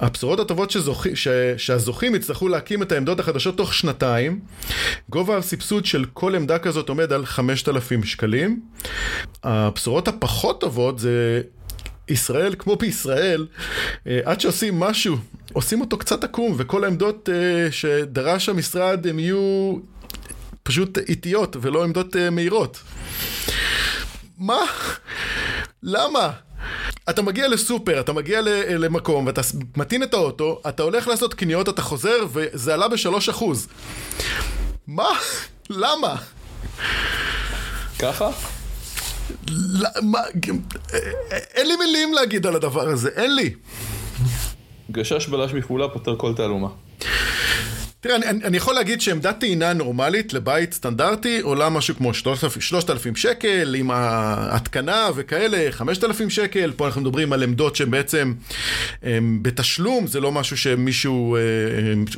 [0.00, 1.06] הבשורות הטובות שזוכ...
[1.14, 1.28] ש...
[1.56, 4.40] שהזוכים יצטרכו להקים את העמדות החדשות תוך שנתיים.
[5.08, 8.60] גובה הסבסוד של כל עמדה כזאת עומד על 5,000 שקלים.
[9.44, 11.42] הבשורות הפחות טובות זה
[12.08, 13.46] ישראל, כמו בישראל,
[14.06, 15.16] אה, עד שעושים משהו,
[15.52, 19.76] עושים אותו קצת עקום, וכל העמדות אה, שדרש המשרד הם יהיו
[20.62, 22.82] פשוט איטיות ולא עמדות אה, מהירות.
[24.38, 24.60] מה?
[25.82, 26.30] למה?
[27.10, 29.40] אתה מגיע לסופר, אתה מגיע למקום ואתה
[29.76, 33.68] מטעין את האוטו, אתה הולך לעשות קניות, אתה חוזר וזה עלה בשלוש אחוז.
[34.86, 35.08] מה?
[35.70, 36.16] למה?
[37.98, 38.30] ככה?
[39.48, 40.18] למה?
[41.54, 43.54] אין לי מילים להגיד על הדבר הזה, אין לי.
[44.90, 46.68] גשש בלש בפעולה פותר כל תעלומה.
[48.02, 53.74] תראה, אני, אני יכול להגיד שעמדת טעינה נורמלית לבית סטנדרטי עולה משהו כמו 3,000 שקל,
[53.78, 56.72] עם ההתקנה וכאלה, 5,000 שקל.
[56.76, 58.32] פה אנחנו מדברים על עמדות שהן בעצם
[59.02, 61.40] הם, בתשלום, זה לא משהו שמישהו אה,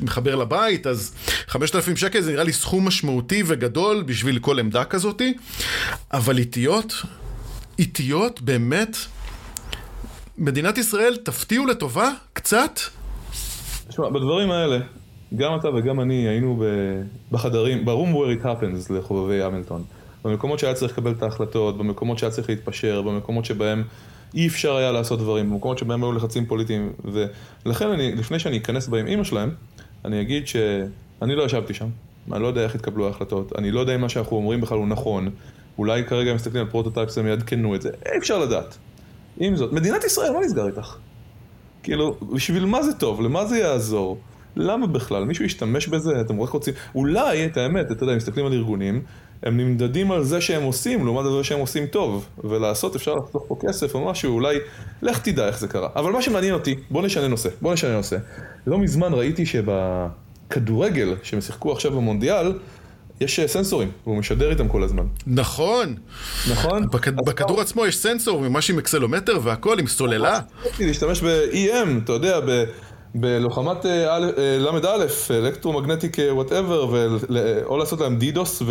[0.02, 1.14] מחבר לבית, אז
[1.48, 5.34] 5,000 שקל זה נראה לי סכום משמעותי וגדול בשביל כל עמדה כזאתי.
[6.12, 7.02] אבל איטיות,
[7.78, 8.96] איטיות באמת,
[10.38, 12.80] מדינת ישראל תפתיעו לטובה קצת.
[13.88, 14.78] תשמע, בדברים האלה,
[15.36, 16.64] גם אתה וגם אני היינו
[17.32, 19.82] בחדרים, ב-room where it happens לחובבי המילטון.
[20.24, 23.82] במקומות שהיה צריך לקבל את ההחלטות, במקומות שהיה צריך להתפשר, במקומות שבהם
[24.34, 26.92] אי אפשר היה לעשות דברים, במקומות שבהם היו לחצים פוליטיים.
[27.64, 29.50] ולכן אני, לפני שאני אכנס באם אימא שלהם,
[30.04, 31.88] אני אגיד שאני לא ישבתי שם.
[32.32, 34.86] אני לא יודע איך התקבלו ההחלטות, אני לא יודע אם מה שאנחנו אומרים בכלל הוא
[34.86, 35.30] נכון.
[35.78, 38.76] אולי כרגע הם מסתכלים על prototypes והם יעדכנו את זה, אי אפשר לדעת.
[39.38, 40.96] עם זאת, מדינת ישראל, מה נסגר איתך?
[41.82, 43.20] כאילו, בשביל מה זה טוב?
[43.20, 44.18] למה זה יעזור?
[44.56, 45.24] למה בכלל?
[45.24, 46.20] מישהו ישתמש בזה?
[46.20, 46.74] אתם רק רוצים...
[46.94, 49.02] אולי, את האמת, אתה יודע, מסתכלים על ארגונים,
[49.42, 52.26] הם נמדדים על זה שהם עושים, לעומת זה שהם עושים טוב.
[52.44, 54.58] ולעשות, אפשר לחסוך פה כסף או משהו, אולי...
[55.02, 55.88] לך תדע איך זה קרה.
[55.96, 57.48] אבל מה שמעניין אותי, בוא נשנה נושא.
[57.62, 58.16] בוא נשנה נושא.
[58.66, 62.52] לא מזמן ראיתי שבכדורגל, שהם שיחקו עכשיו במונדיאל,
[63.20, 65.04] יש אה, סנסורים, והוא משדר איתם כל הזמן.
[65.26, 65.94] נכון.
[66.50, 66.86] נכון?
[66.90, 67.08] בכ...
[67.08, 70.40] בכדור עצמו יש סנסור, ממש עם accelerometer והכל, עם סוללה.
[70.80, 72.64] להשתמש ב-EM, אתה יודע, ב...
[73.14, 76.86] בלוחמת אה, אה, ל"א, electromagnetic whatever,
[77.64, 78.62] או לעשות להם DDoS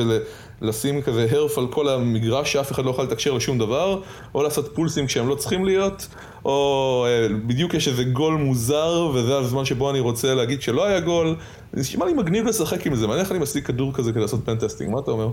[0.62, 4.02] ולשים כזה RF על כל המגרש שאף אחד לא יכול לתקשר לשום דבר,
[4.36, 6.08] או לעשות פולסים כשהם לא צריכים להיות,
[6.46, 11.00] או אה, בדיוק יש איזה גול מוזר וזה הזמן שבו אני רוצה להגיד שלא היה
[11.00, 11.36] גול.
[11.74, 14.92] נשמע לי מגניב לשחק עם זה, מעניין איך אני משיג כדור כזה כדי לעשות pentesting,
[14.92, 15.30] מה אתה אומר?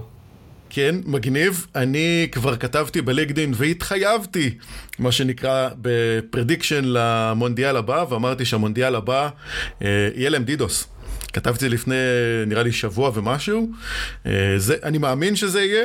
[0.70, 1.66] כן, מגניב.
[1.74, 4.54] אני כבר כתבתי בלינקדאין והתחייבתי,
[4.98, 9.28] מה שנקרא, ב prediction למונדיאל הבא, ואמרתי שהמונדיאל הבא
[9.82, 10.86] אה, יהיה להם DDoS.
[11.32, 11.94] כתבתי לפני,
[12.46, 13.70] נראה לי, שבוע ומשהו.
[14.26, 15.84] אה, זה, אני מאמין שזה יהיה.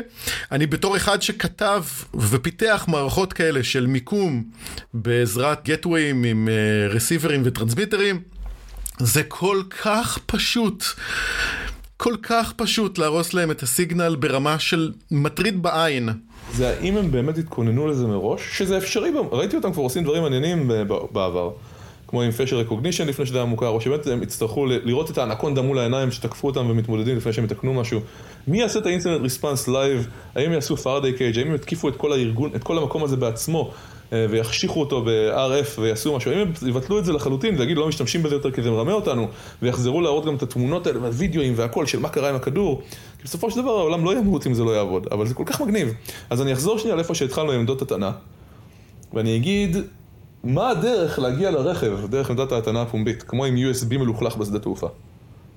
[0.52, 4.44] אני בתור אחד שכתב ופיתח מערכות כאלה של מיקום
[4.94, 6.50] בעזרת גטוויים עם
[6.90, 8.22] רסיברים אה, וטרנסמיטרים,
[9.00, 10.84] זה כל כך פשוט.
[11.98, 16.10] כל כך פשוט להרוס להם את הסיגנל ברמה של מטריד בעין.
[16.54, 18.42] זה האם הם באמת התכוננו לזה מראש?
[18.58, 20.72] שזה אפשרי, ראיתי אותם כבר עושים דברים מעניינים
[21.12, 21.52] בעבר.
[22.08, 25.62] כמו עם פשר רקוגנישן לפני שזה היה מוכר, או שבאמת הם יצטרכו לראות את האנקונדה
[25.62, 28.00] מול העיניים שתקפו אותם ומתמודדים לפני שהם יתקנו משהו.
[28.48, 30.08] מי יעשה את ה incident response live?
[30.36, 31.40] האם יעשו Faraday cage?
[31.40, 33.74] האם יתקיפו את כל הארגון, את כל המקום הזה בעצמו?
[34.14, 38.24] אה, ויחשיכו אותו ב-RF ויעשו משהו, אם הם יבטלו את זה לחלוטין ויגידו לא משתמשים
[38.24, 39.28] בזה יותר כי זה מרמה אותנו
[39.62, 42.82] ויחזרו להראות גם את התמונות האלה והווידאוים והכל של מה קרה עם הכדור
[43.18, 45.62] כי בסופו של דבר העולם לא ימות אם זה לא יעבוד, אבל זה כל כך
[45.62, 45.94] מגניב.
[46.30, 48.12] אז אני אחזור שנייה לאיפה שהתחלנו עם עמדות הטענה
[49.14, 49.78] ואני אגיד
[50.44, 54.88] מה הדרך להגיע לרכב דרך עמדת ההטענה הפומבית כמו עם USB מלוכלך בשדה תעופה?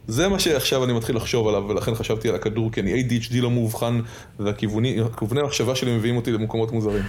[0.08, 3.50] זה מה שעכשיו אני מתחיל לחשוב עליו, ולכן חשבתי על הכדור, כי אני ADHD לא
[3.50, 4.00] מאובחן,
[4.38, 4.96] והכיווני
[5.36, 7.02] המחשבה שלי מביאים אותי למקומות מוזרים.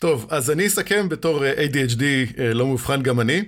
[0.00, 2.02] טוב, אז אני אסכם בתור אה, ADHD
[2.38, 3.42] אה, לא מאובחן גם אני.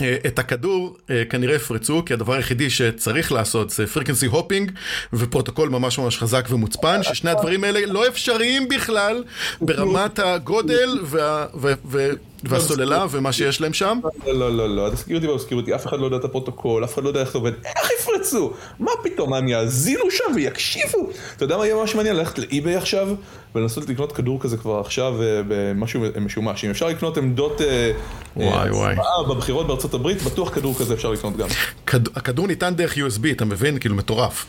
[0.00, 0.96] אה, את הכדור
[1.30, 4.72] כנראה יפרצו, כי הדבר היחידי שצריך לעשות זה frequency hopping
[5.12, 9.24] ופרוטוקול ממש ממש חזק ומוצפן, ששני הדברים האלה לא אפשריים בכלל
[9.60, 12.08] ברמת הגודל וה, וה, וה,
[12.44, 14.00] והסוללה ומה שיש להם שם?
[14.26, 17.08] לא, לא, לא, לא, הסקיורטי והסקיורטי, אף אחד לא יודע את הפרוטוקול, אף אחד לא
[17.08, 18.52] יודע איך זה עובד, איך יפרצו?
[18.78, 21.10] מה פתאום, הם יאזינו שם ויקשיבו?
[21.36, 22.16] אתה יודע מה יהיה ממש מעניין?
[22.16, 23.08] ללכת לאי-ביי עכשיו
[23.54, 26.64] ולנסות לקנות כדור כזה כבר עכשיו אה, במשהו משומש.
[26.64, 27.92] אם אפשר לקנות עמדות אה,
[28.40, 31.48] אה, בבחירות בארצות הברית, בטוח כדור כזה אפשר לקנות גם.
[31.86, 33.78] הכדור ניתן דרך USB, אתה מבין?
[33.78, 34.46] כאילו מטורף.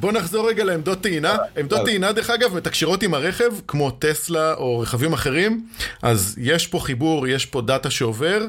[0.00, 1.36] בוא נחזור רגע לעמדות טעינה.
[1.56, 5.66] עמדות טעינה, דרך אגב, מתקשרות עם הרכב, כמו טסלה או רכבים אחרים,
[6.02, 8.46] אז יש פה חיבור, יש פה דאטה שעובר.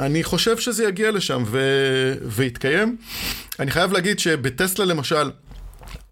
[0.00, 1.60] אני חושב שזה יגיע לשם ו...
[2.22, 2.96] ויתקיים.
[3.60, 5.30] אני חייב להגיד שבטסלה למשל,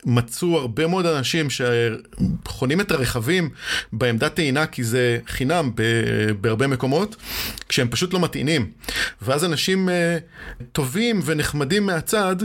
[0.06, 3.50] מצאו הרבה מאוד אנשים שחונים את הרכבים
[3.92, 5.70] בעמדת טעינה כי זה חינם
[6.40, 7.16] בהרבה מקומות,
[7.68, 8.70] כשהם פשוט לא מטעינים.
[9.22, 10.18] ואז אנשים אה,
[10.72, 12.36] טובים ונחמדים מהצד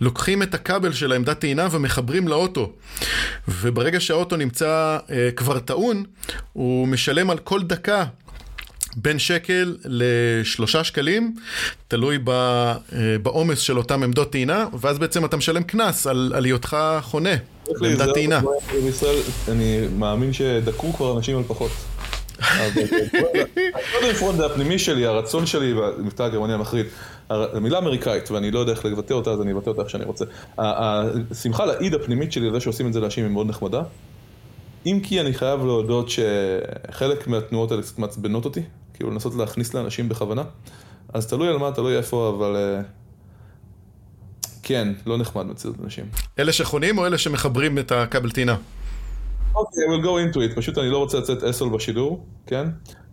[0.00, 2.72] לוקחים את הכבל של העמדת טעינה ומחברים לאוטו.
[3.48, 6.04] וברגע שהאוטו נמצא אה, כבר טעון,
[6.52, 8.04] הוא משלם על כל דקה
[8.96, 11.36] בין שקל לשלושה שקלים,
[11.88, 12.74] תלוי אה,
[13.22, 17.34] בעומס של אותם עמדות טעינה, ואז בעצם אתה משלם קנס על, על היותך חונה
[17.80, 18.40] בעמדת טעינה.
[18.84, 21.70] בישראל אני מאמין שדקרו כבר אנשים על פחות.
[23.92, 26.86] קודם כל זה הפנימי שלי, הרצון שלי, במבטא הגרמני המחריד,
[27.30, 30.24] המילה אמריקאית, ואני לא יודע איך לבטא אותה, אז אני אבטא אותה איך שאני רוצה.
[30.58, 33.82] השמחה לאיד הפנימית שלי, לזה שעושים את זה לאנשים, היא מאוד נחמדה.
[34.86, 38.60] אם כי אני חייב להודות שחלק מהתנועות האלה קצת מעצבנות אותי,
[38.94, 40.42] כאילו לנסות להכניס לאנשים בכוונה.
[41.12, 42.56] אז תלוי על מה, תלוי איפה, אבל...
[42.56, 42.82] אה,
[44.62, 46.04] כן, לא נחמד מציאות אנשים.
[46.38, 48.56] אלה שחונים או אלה שמחברים את הכבל טעינה?
[49.54, 50.56] אוקיי, okay, we'll go into it.
[50.56, 52.66] פשוט אני לא רוצה לצאת אסול בשידור, כן?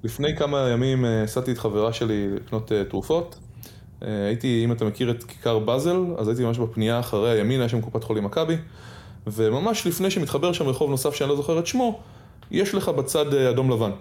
[0.03, 3.35] לפני כמה ימים נסעתי אה, את חברה שלי לקנות uh, תרופות.
[3.35, 7.69] Uh, הייתי, אם אתה מכיר את כיכר באזל, אז הייתי ממש בפנייה אחרי הימין, היה
[7.69, 8.57] שם קופת חולים מכבי.
[9.27, 11.99] וממש לפני שמתחבר שם רחוב נוסף שאני לא זוכר את שמו,
[12.51, 13.91] יש לך בצד אדום לבן,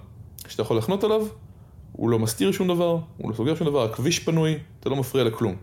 [0.48, 1.26] שאתה יכול לחנות עליו,
[2.00, 5.24] הוא לא מסתיר שום דבר, הוא לא סוגר שום דבר, הכביש פנוי, אתה לא מפריע
[5.24, 5.54] לכלום.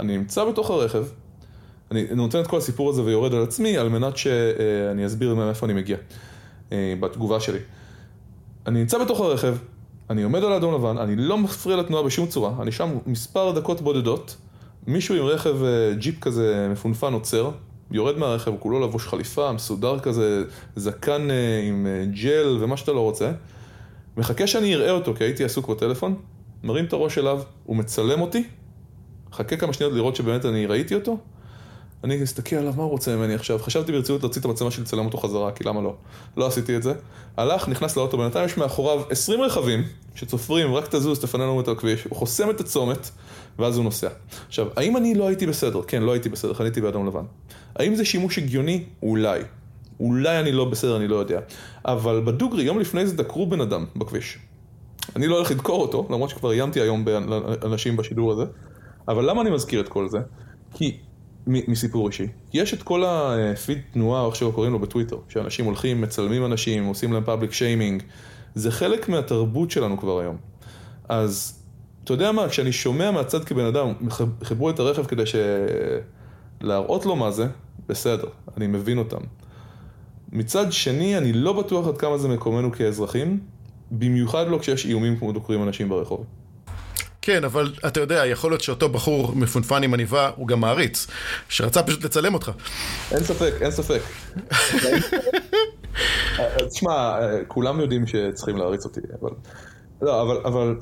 [0.00, 1.04] אני נמצא בתוך הרכב,
[1.90, 5.74] אני נותן את כל הסיפור הזה ויורד על עצמי על מנת שאני אסביר מאיפה אני
[5.74, 5.96] מגיע
[6.72, 7.58] אה, בתגובה שלי.
[8.66, 9.56] אני נמצא בתוך הרכב,
[10.10, 13.80] אני עומד על האדום לבן, אני לא מפריע לתנועה בשום צורה, אני שם מספר דקות
[13.80, 14.36] בודדות,
[14.86, 17.50] מישהו עם רכב אה, ג'יפ כזה מפונפן עוצר,
[17.90, 20.44] יורד מהרכב, כולו לבוש חליפה, מסודר כזה,
[20.76, 21.86] זקן אה, עם
[22.22, 23.32] ג'ל ומה שאתה לא רוצה.
[24.18, 26.14] מחכה שאני אראה אותו, כי הייתי עסוק בטלפון,
[26.62, 28.44] מרים את הראש אליו, הוא מצלם אותי,
[29.32, 31.18] חכה כמה שניות לראות שבאמת אני ראיתי אותו,
[32.04, 33.58] אני אסתכל עליו, מה הוא רוצה ממני עכשיו?
[33.58, 35.94] חשבתי ברצינות להוציא את המצלמה שלי לצלם אותו חזרה, כי למה לא?
[36.36, 36.92] לא עשיתי את זה.
[37.36, 39.82] הלך, נכנס לאוטו, בינתיים יש מאחוריו 20 רכבים
[40.14, 43.10] שצופרים, רק תזוז, תפנה לנו את הכביש, הוא חוסם את הצומת,
[43.58, 44.08] ואז הוא נוסע.
[44.48, 45.82] עכשיו, האם אני לא הייתי בסדר?
[45.82, 47.24] כן, לא הייתי בסדר, חניתי באדום לבן.
[47.76, 48.84] האם זה שימוש הגיוני?
[49.02, 49.40] אולי.
[50.00, 51.40] אולי אני לא בסדר, אני לא יודע.
[51.84, 54.38] אבל בדוגרי, יום לפני זה דקרו בן אדם בכביש.
[55.16, 58.44] אני לא הולך לדקור אותו, למרות שכבר איימתי היום באנשים בשידור הזה.
[59.08, 60.18] אבל למה אני מזכיר את כל זה?
[60.74, 60.96] כי,
[61.46, 66.44] מסיפור אישי, יש את כל הפיד תנועה, איך שלא קוראים לו בטוויטר, שאנשים הולכים, מצלמים
[66.44, 68.02] אנשים, עושים להם פאבליק שיימינג,
[68.54, 70.36] זה חלק מהתרבות שלנו כבר היום.
[71.08, 71.62] אז,
[72.04, 73.92] אתה יודע מה, כשאני שומע מהצד כבן אדם,
[74.42, 75.34] חיברו את הרכב כדי ש...
[76.60, 77.46] להראות לו מה זה,
[77.88, 79.20] בסדר, אני מבין אותם.
[80.32, 83.40] מצד שני, אני לא בטוח עד כמה זה מקומנו כאזרחים,
[83.90, 86.24] במיוחד לא כשיש איומים כמו דוקרים אנשים ברחוב.
[87.22, 91.06] כן, אבל אתה יודע, יכול להיות שאותו בחור מפונפן עם עניבה הוא גם מעריץ,
[91.48, 92.50] שרצה פשוט לצלם אותך.
[93.12, 94.00] אין ספק, אין ספק.
[96.70, 99.30] תשמע, כולם יודעים שצריכים להריץ אותי, אבל...
[100.02, 100.76] לא, אבל, אבל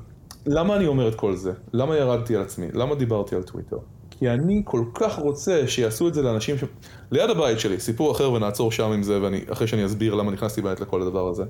[0.46, 1.52] למה אני אומר את כל זה?
[1.72, 2.66] למה ירדתי על עצמי?
[2.74, 3.76] למה דיברתי על טוויטר?
[4.18, 6.64] כי אני כל כך רוצה שיעשו את זה לאנשים ש...
[7.10, 10.62] ליד הבית שלי, סיפור אחר ונעצור שם עם זה, ואני, אחרי שאני אסביר למה נכנסתי
[10.62, 11.44] באמת לכל הדבר הזה.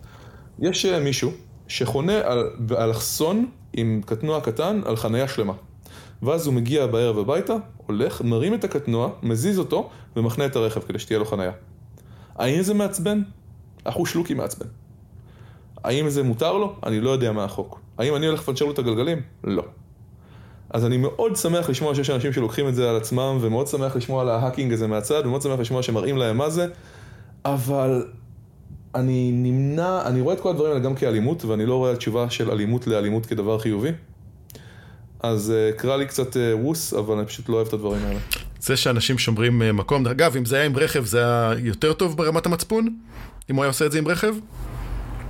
[0.59, 1.31] יש אה, מישהו
[1.69, 5.53] שחונה על אלכסון עם קטנוע קטן על חניה שלמה.
[6.23, 10.99] ואז הוא מגיע בערב הביתה, הולך, מרים את הקטנוע, מזיז אותו ומחנה את הרכב כדי
[10.99, 11.53] שתהיה לו חניה.
[12.35, 13.23] האם זה מעצבן?
[13.85, 14.67] אחו שלוקי מעצבן.
[15.85, 16.77] האם זה מותר לו?
[16.87, 17.81] אני לא יודע מה החוק.
[17.99, 19.23] האם אני הולך לפנצ'ר לו את הגלגלים?
[19.45, 19.63] לא.
[20.71, 24.23] אז אני מאוד שמח לשמוע שיש אנשים שלוקחים את זה על עצמם, ומאוד שמח לשמוע
[24.23, 26.67] על ההאקינג הזה מהצד, ומאוד שמח לשמוע שמראים להם מה זה,
[27.45, 28.05] אבל
[28.95, 32.51] אני נמנע, אני רואה את כל הדברים האלה גם כאלימות, ואני לא רואה תשובה של
[32.51, 33.91] אלימות לאלימות כדבר חיובי.
[35.21, 38.19] אז אה, קרא לי קצת אה, wuss, אבל אני פשוט לא אוהב את הדברים האלה.
[38.61, 42.17] זה שאנשים שומרים אה, מקום, אגב, אם זה היה עם רכב, זה היה יותר טוב
[42.17, 42.97] ברמת המצפון?
[43.51, 44.35] אם הוא היה עושה את זה עם רכב?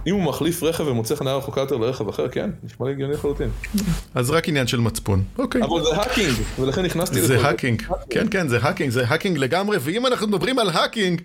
[0.06, 3.50] אם הוא מחליף רכב ומוצא חניה רחוקה יותר לרכב אחר, כן, נשמע לי הגיוני לחלוטין.
[4.14, 5.62] אז רק עניין של מצפון, אוקיי.
[5.62, 7.26] אבל זה hacking, ולכן נכנסתי לזה.
[7.26, 11.20] זה hacking, כן, כן, זה hacking, זה hacking לגמרי, ואם אנחנו מדברים על hacking,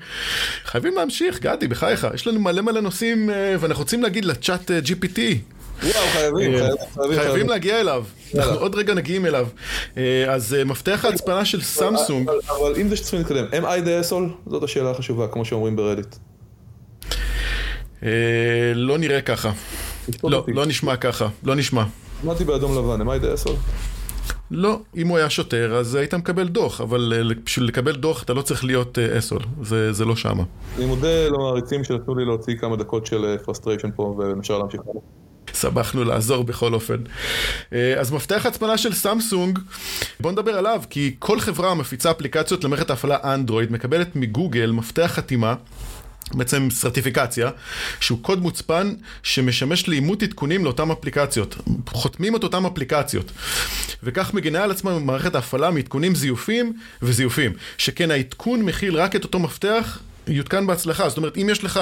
[0.66, 5.20] חייבים להמשיך, גדי, בחייך, יש לנו מלא מלא נושאים, אה, ואנחנו רוצים להגיע ל ChatGPT.
[5.84, 8.04] וואו, חייבים, אה, חייבים, חייבים להגיע אליו,
[8.36, 9.48] אנחנו עוד רגע נגיע אליו.
[9.98, 12.30] אה, אז מפתח ההצפנה של סמסונג.
[12.30, 14.50] אבל אם זה שצריכים להתקדם, am I the asshole?
[14.52, 16.16] זאת השאלה החשובה, כמו שאומרים ברדיט.
[18.04, 18.10] אה,
[18.76, 19.52] לא נראה ככה.
[20.24, 21.84] לא, לא נשמע ככה, לא נשמע.
[22.26, 23.52] אמרתי באדום לבן, מה ידי עשר?
[24.52, 28.34] לא, אם הוא היה שוטר אז היית מקבל דוח, אבל אה, בשביל לקבל דוח אתה
[28.34, 30.44] לא צריך להיות asshole, זה, זה לא שמה.
[30.78, 35.02] אני מודה למעריצים שנתנו לי להוציא כמה דקות של frustration פה ואפשר להמשיך הלאה.
[35.54, 36.98] שמחנו לעזור בכל אופן.
[37.74, 39.60] אה, אז מפתח הצפנה של סמסונג,
[40.20, 45.56] בואו נדבר עליו, כי כל חברה מפיצה אפליקציות למערכת ההפעלה אנדרואיד, מקבלת מגוגל מפתח חתימה.
[46.34, 47.50] בעצם סרטיפיקציה,
[48.00, 48.94] שהוא קוד מוצפן
[49.24, 51.56] שמשמש לאימות עדכונים לאותן אפליקציות.
[51.88, 53.32] חותמים את אותן אפליקציות.
[54.04, 57.54] וכך מגינה על עצמה מערכת ההפעלה מעדכונים זיופים וזיופים.
[57.78, 61.10] שכן העדכון מכיל רק את אותו מפתח יותקן בהצלחה.
[61.10, 61.80] זאת אומרת, אם יש לך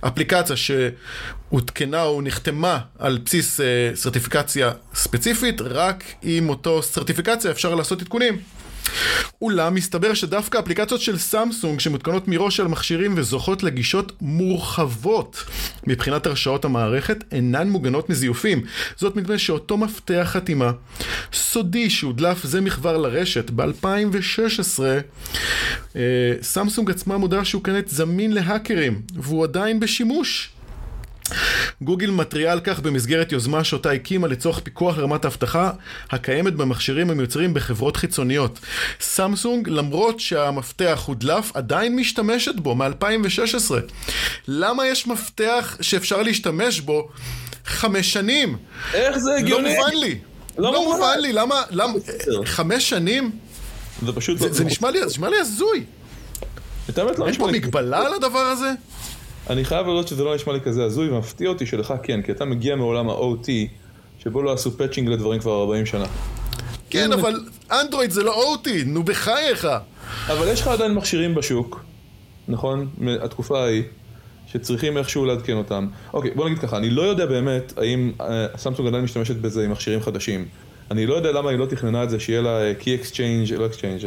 [0.00, 3.62] אפליקציה שהותקנה או נחתמה על בסיס uh,
[3.96, 8.38] סרטיפיקציה ספציפית, רק עם אותו סרטיפיקציה אפשר לעשות עדכונים.
[9.42, 15.44] אולם מסתבר שדווקא אפליקציות של סמסונג שמותקנות מראש על מכשירים וזוכות לגישות מורחבות
[15.86, 18.62] מבחינת הרשאות המערכת אינן מוגנות מזיופים.
[18.96, 20.72] זאת מפני שאותו מפתח חתימה
[21.32, 24.82] סודי שהודלף זה מכבר לרשת ב-2016
[25.96, 26.00] אה,
[26.42, 30.50] סמסונג עצמה מודע שהוא כנראה זמין להאקרים והוא עדיין בשימוש.
[31.82, 35.70] גוגל מתריעה על כך במסגרת יוזמה שאותה הקימה לצורך פיקוח רמת האבטחה
[36.10, 38.60] הקיימת במכשירים המיוצרים בחברות חיצוניות.
[39.00, 43.74] סמסונג, למרות שהמפתח הודלף, עדיין משתמשת בו מ-2016.
[44.48, 47.08] למה יש מפתח שאפשר להשתמש בו
[47.66, 48.56] חמש שנים?
[48.94, 49.68] איך זה הגיוני?
[49.68, 50.18] לא מובן לי.
[50.58, 51.92] לא, לא מובן לי, למה, למה,
[52.44, 53.30] חמש שנים?
[54.06, 54.38] זה פשוט...
[54.38, 55.84] זה, זה נשמע לי, זה נשמע לי הזוי.
[56.96, 58.72] לא אין פה מגבלה על הדבר הזה?
[59.50, 62.44] אני חייב להודות שזה לא נשמע לי כזה הזוי, ומפתיע אותי שלך כן, כי אתה
[62.44, 63.48] מגיע מעולם ה-OT,
[64.18, 66.04] שבו לא עשו patching לדברים כבר 40 שנה.
[66.90, 67.40] כן, אבל
[67.70, 69.68] אנדרואיד זה לא OT, נו בחייך.
[70.28, 71.84] אבל יש לך עדיין מכשירים בשוק,
[72.48, 72.88] נכון?
[72.98, 73.82] מהתקופה ההיא,
[74.52, 75.86] שצריכים איכשהו לעדכן אותם.
[76.12, 78.12] אוקיי, בוא נגיד ככה, אני לא יודע באמת האם
[78.56, 80.46] סמסונג עדיין משתמשת בזה עם מכשירים חדשים.
[80.90, 84.04] אני לא יודע למה היא לא תכננה את זה, שיהיה לה Key Exchange, לא Exchange,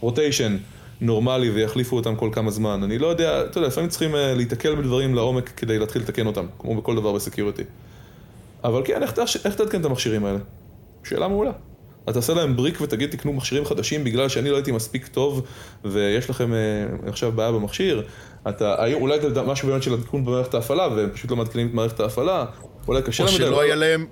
[0.00, 0.56] רוטיישן.
[1.00, 2.80] נורמלי ויחליפו אותם כל כמה זמן.
[2.82, 6.46] אני לא יודע, אתה יודע, לפעמים צריכים uh, להיתקל בדברים לעומק כדי להתחיל לתקן אותם,
[6.58, 7.62] כמו בכל דבר בסקיוריטי.
[8.64, 9.12] אבל כן, איך,
[9.44, 10.38] איך תעדכן את המכשירים האלה?
[11.04, 11.50] שאלה מעולה.
[12.04, 15.46] אתה תעשה להם בריק ותגיד תקנו מכשירים חדשים בגלל שאני לא הייתי מספיק טוב
[15.84, 18.02] ויש לכם uh, עכשיו בעיה במכשיר.
[18.48, 22.00] אתה, אולי אתה משהו באמת של עדכון במערכת ההפעלה והם פשוט לא מעדכנים את מערכת
[22.00, 22.44] ההפעלה.
[22.88, 23.32] אולי קשה להם...
[23.32, 24.06] או שלא היה להם,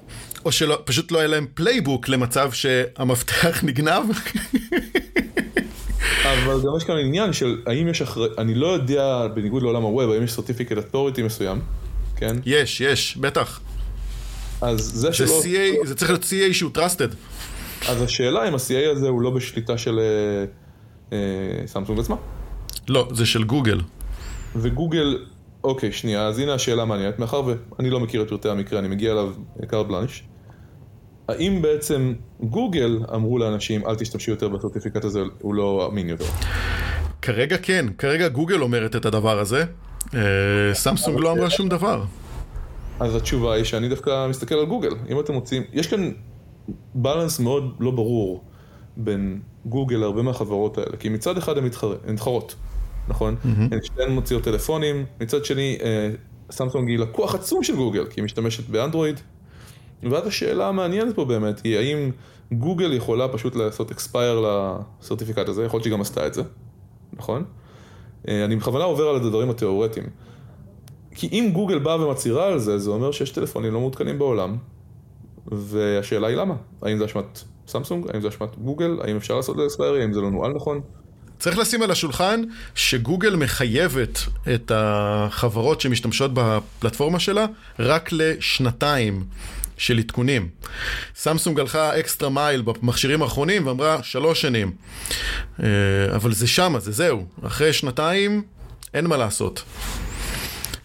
[0.44, 4.02] או שפשוט לא היה להם playbook למצב שהמפתח נגנב.
[6.34, 9.88] אבל גם יש כאן עניין של האם יש אחרי, אני לא יודע, בניגוד לעולם ה
[9.88, 11.60] web, האם יש certificate authority מסוים,
[12.16, 12.36] כן?
[12.46, 13.60] יש, יש, בטח.
[14.60, 15.42] אז זה שלא...
[15.42, 17.14] CA, זה צריך להיות CA שהוא trusted.
[17.88, 20.00] אז השאלה אם ה-CA הזה הוא לא בשליטה של
[21.66, 22.16] סמסונג עצמה.
[22.88, 23.80] לא, זה של גוגל.
[24.56, 25.18] וגוגל,
[25.64, 29.12] אוקיי, שנייה, אז הנה השאלה המעניינת, מאחר ואני לא מכיר את פרטי המקרה, אני מגיע
[29.12, 29.32] אליו
[29.68, 30.22] קארט בלאנש.
[31.28, 36.24] האם בעצם גוגל אמרו לאנשים אל תשתמשו יותר בסרטיפיקט הזה, הוא לא אמין יותר?
[37.22, 39.64] כרגע כן, כרגע גוגל אומרת את הדבר הזה,
[40.14, 40.20] אה,
[40.72, 42.04] סמסונג לא אמרה שום דבר.
[43.00, 46.10] אז התשובה היא שאני דווקא מסתכל על גוגל, אם אתם רוצים, יש כאן
[46.94, 48.44] בלנס מאוד לא ברור
[48.96, 51.64] בין גוגל להרבה מהחברות האלה, כי מצד אחד הן
[52.06, 52.54] מתחרות,
[53.08, 53.36] נכון?
[53.44, 56.10] הן שתיהן מוציאות טלפונים, מצד שני אה,
[56.50, 59.20] סמסונג היא לקוח עצום של גוגל, כי היא משתמשת באנדרואיד,
[60.10, 62.10] ואז השאלה המעניינת פה באמת היא האם
[62.52, 64.46] גוגל יכולה פשוט לעשות expire
[65.00, 66.42] ל certificate הזה, יכול להיות שהיא גם עשתה את זה,
[67.12, 67.44] נכון?
[68.28, 70.06] אה, אני בכוונה עובר על הדברים התיאורטיים.
[71.14, 74.56] כי אם גוגל באה ומצהירה על זה, זה אומר שיש טלפונים לא מעודכנים בעולם,
[75.46, 76.54] והשאלה היא למה?
[76.82, 78.06] האם זה אשמת סמסונג?
[78.12, 78.98] האם זה אשמת גוגל?
[79.00, 79.94] האם אפשר לעשות ל expire?
[79.94, 80.80] האם זה לא נוהל נכון?
[81.38, 82.42] צריך לשים על השולחן
[82.74, 84.18] שגוגל מחייבת
[84.54, 87.46] את החברות שמשתמשות בפלטפורמה שלה
[87.78, 89.24] רק לשנתיים.
[89.76, 90.48] של עדכונים.
[91.14, 94.72] סמסונג הלכה extra mile במכשירים האחרונים ואמרה שלוש שנים.
[95.62, 95.66] אה,
[96.14, 97.26] אבל זה שמה, זה זהו.
[97.46, 98.42] אחרי שנתיים
[98.94, 99.62] אין מה לעשות.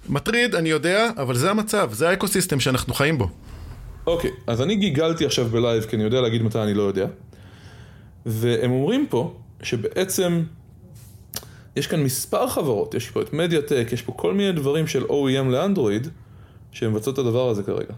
[0.09, 3.29] מטריד, אני יודע, אבל זה המצב, זה ה ecosystem שאנחנו חיים בו.
[4.07, 6.83] אוקיי, okay, אז אני גיגלתי עכשיו ב live, כי אני יודע להגיד מתי אני לא
[6.83, 7.07] יודע.
[8.25, 9.33] והם אומרים פה
[9.63, 10.43] שבעצם
[11.75, 15.49] יש כאן מספר חברות, יש פה את מדיאטק, יש פה כל מיני דברים של OEM
[15.49, 16.07] לאנדרואיד,
[16.71, 17.93] שמבצעות את הדבר הזה כרגע.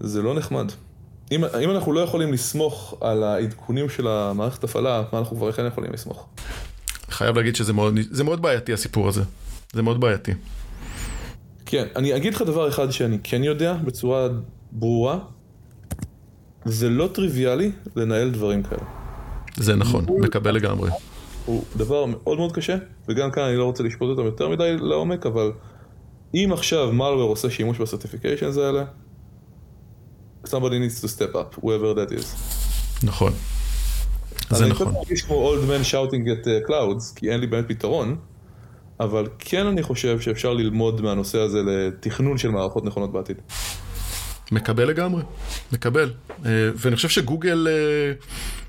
[0.00, 0.72] זה לא נחמד.
[1.32, 5.66] אם, אם אנחנו לא יכולים לסמוך על העדכונים של המערכת הפעלה, מה אנחנו כבר כן
[5.66, 6.26] יכולים לסמוך?
[7.08, 7.94] חייב להגיד שזה מאוד,
[8.24, 9.22] מאוד בעייתי הסיפור הזה.
[9.72, 10.32] זה מאוד בעייתי.
[11.66, 14.28] כן, אני אגיד לך דבר אחד שאני כן יודע בצורה
[14.72, 15.18] ברורה,
[16.64, 18.82] זה לא טריוויאלי לנהל דברים כאלה.
[19.56, 20.90] זה נכון, מקבל לגמרי.
[21.46, 22.76] הוא דבר מאוד מאוד קשה,
[23.08, 25.52] וגם כאן אני לא רוצה לשפוט אותם יותר מדי לעומק, אבל
[26.34, 28.84] אם עכשיו מלוור עושה שימוש בסרטיפיקיישנס האלה,
[30.44, 32.26] somebody needs to step up, whoever that is.
[33.02, 33.32] נכון.
[34.50, 34.86] זה נכון.
[34.86, 38.16] אני מרגיש כמו old man shouting at uh, clouds, כי אין לי באמת פתרון,
[39.00, 43.36] אבל כן אני חושב שאפשר ללמוד מהנושא הזה לתכנון של מערכות נכונות בעתיד.
[44.52, 45.22] מקבל לגמרי,
[45.72, 46.12] מקבל.
[46.46, 48.12] אה, ואני חושב שגוגל אה,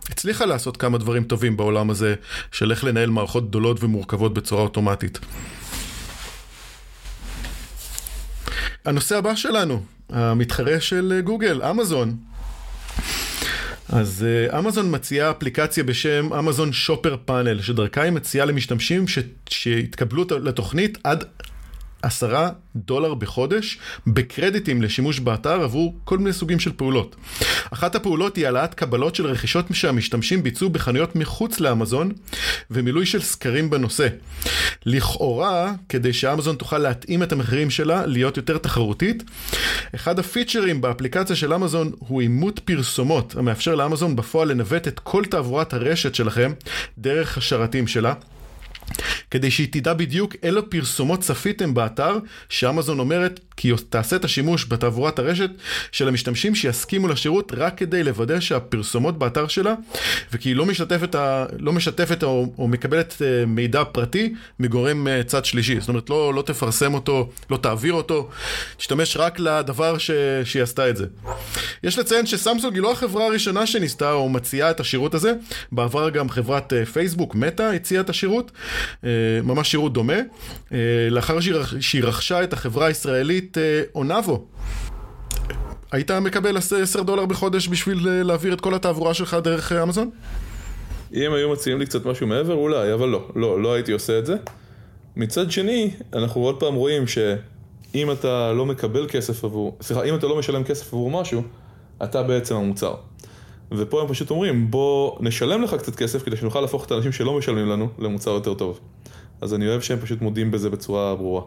[0.10, 2.16] הצליחה לעשות כמה דברים טובים בעולם הזה
[2.52, 5.20] של איך לנהל מערכות גדולות ומורכבות בצורה אוטומטית.
[8.86, 12.16] הנושא הבא שלנו, המתחרה של אה, גוגל, אמזון.
[13.90, 14.26] אז
[14.60, 19.20] אמזון מציעה אפליקציה בשם אמזון שופר פאנל, שדרכה היא מציעה למשתמשים ש...
[19.50, 21.24] שהתקבלו לתוכנית עד
[22.02, 23.78] עשרה דולר בחודש
[24.08, 27.16] בקרדיטים לשימוש באתר עבור כל מיני סוגים של פעולות.
[27.72, 32.12] אחת הפעולות היא העלאת קבלות של רכישות שהמשתמשים ביצעו בחנויות מחוץ לאמזון
[32.72, 34.08] ומילוי של סקרים בנושא.
[34.86, 39.24] לכאורה, כדי שאמזון תוכל להתאים את המחירים שלה להיות יותר תחרותית,
[39.96, 45.74] אחד הפיצ'רים באפליקציה של אמזון הוא אימות פרסומות המאפשר לאמזון בפועל לנווט את כל תעבורת
[45.74, 46.52] הרשת שלכם
[46.98, 48.14] דרך השרתים שלה.
[49.32, 52.18] כדי שהיא תדע בדיוק אילו פרסומות צפיתם באתר,
[52.50, 55.50] שאמזון אומרת כי תעשה את השימוש בתעבורת הרשת
[55.92, 59.74] של המשתמשים שיסכימו לשירות רק כדי לוודא שהפרסומות באתר שלה,
[60.34, 61.16] וכי היא לא משתפת,
[61.60, 65.80] לא משתפת או, או מקבלת אה, מידע פרטי מגורם אה, צד שלישי.
[65.80, 68.30] זאת אומרת, לא, לא תפרסם אותו, לא תעביר אותו,
[68.78, 70.12] תשתמש רק לדבר ש,
[70.44, 71.06] שהיא עשתה את זה.
[71.84, 75.34] יש לציין שסמסונג היא לא החברה הראשונה שניסתה או מציעה את השירות הזה,
[75.72, 78.52] בעבר גם חברת אה, פייסבוק, מטא, הציעה את השירות.
[79.44, 80.18] ממש שירות דומה,
[81.12, 81.38] לאחר
[81.80, 84.46] שהיא רכשה את החברה הישראלית אה, אונאבו.
[85.92, 90.10] היית מקבל 10 דולר בחודש בשביל להעביר את כל התעבורה שלך דרך אמזון?
[91.14, 94.26] אם היו מציעים לי קצת משהו מעבר, אולי, אבל לא, לא, לא הייתי עושה את
[94.26, 94.36] זה.
[95.16, 100.28] מצד שני, אנחנו עוד פעם רואים שאם אתה לא מקבל כסף עבור, סליחה, אם אתה
[100.28, 101.44] לא משלם כסף עבור משהו,
[102.04, 102.96] אתה בעצם המוצר.
[103.72, 107.38] ופה הם פשוט אומרים, בוא נשלם לך קצת כסף כדי שנוכל להפוך את האנשים שלא
[107.38, 108.80] משלמים לנו למוצר יותר טוב.
[109.42, 111.42] אז אני אוהב שהם פשוט מודים בזה בצורה ברורה.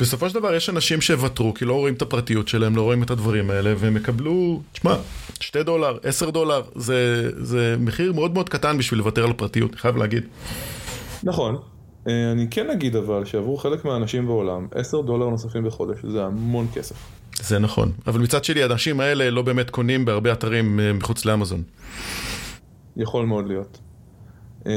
[0.00, 3.10] בסופו של דבר יש אנשים שוותרו כי לא רואים את הפרטיות שלהם, לא רואים את
[3.10, 4.96] הדברים האלה, והם יקבלו, תשמע,
[5.40, 9.78] 2 דולר, 10 דולר, זה, זה מחיר מאוד מאוד קטן בשביל לוותר על הפרטיות, אני
[9.78, 10.22] חייב להגיד.
[11.22, 11.56] נכון.
[12.08, 16.66] אה, אני כן אגיד אבל שעבור חלק מהאנשים בעולם, 10 דולר נוספים בחודש זה המון
[16.74, 16.96] כסף.
[17.42, 21.62] זה נכון, אבל מצד שלי האנשים האלה לא באמת קונים בהרבה אתרים אה, מחוץ לאמזון.
[22.96, 23.78] יכול מאוד להיות.
[24.66, 24.72] אה,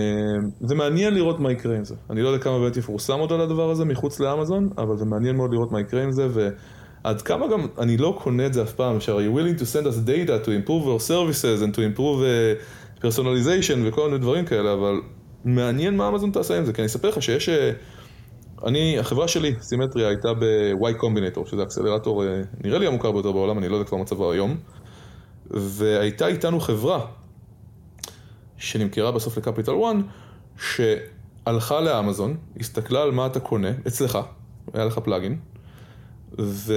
[0.61, 1.95] זה מעניין לראות מה יקרה עם זה.
[2.09, 5.35] אני לא יודע כמה באמת יפורסם עוד על הדבר הזה מחוץ לאמזון, אבל זה מעניין
[5.35, 8.73] מאוד לראות מה יקרה עם זה, ועד כמה גם, אני לא קונה את זה אף
[8.73, 11.79] פעם, ש- are you willing to send us data to improve our services and to
[11.79, 15.01] improve uh, personalization וכל מיני דברים כאלה, אבל
[15.45, 17.49] מעניין מה אמזון תעשה עם זה, כי אני אספר לך שיש...
[18.65, 22.23] אני, החברה שלי, סימטריה, הייתה ב-Y Combinator, שזה אקסלרטור,
[22.63, 24.57] נראה לי המוכר ביותר בעולם, אני לא יודע כבר מצבו היום,
[25.51, 27.05] והייתה איתנו חברה
[28.63, 29.95] שנמכרה בסוף לקפיטל 1,
[31.45, 34.17] שהלכה לאמזון, הסתכלה על מה אתה קונה, אצלך,
[34.73, 35.37] היה לך פלאגין,
[36.37, 36.73] ואם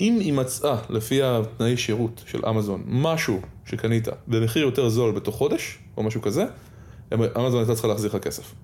[0.00, 6.02] היא מצאה, לפי התנאי שירות של אמזון, משהו שקנית במחיר יותר זול בתוך חודש, או
[6.02, 6.44] משהו כזה,
[7.12, 8.54] אמזון הייתה צריכה להחזיר לך כסף.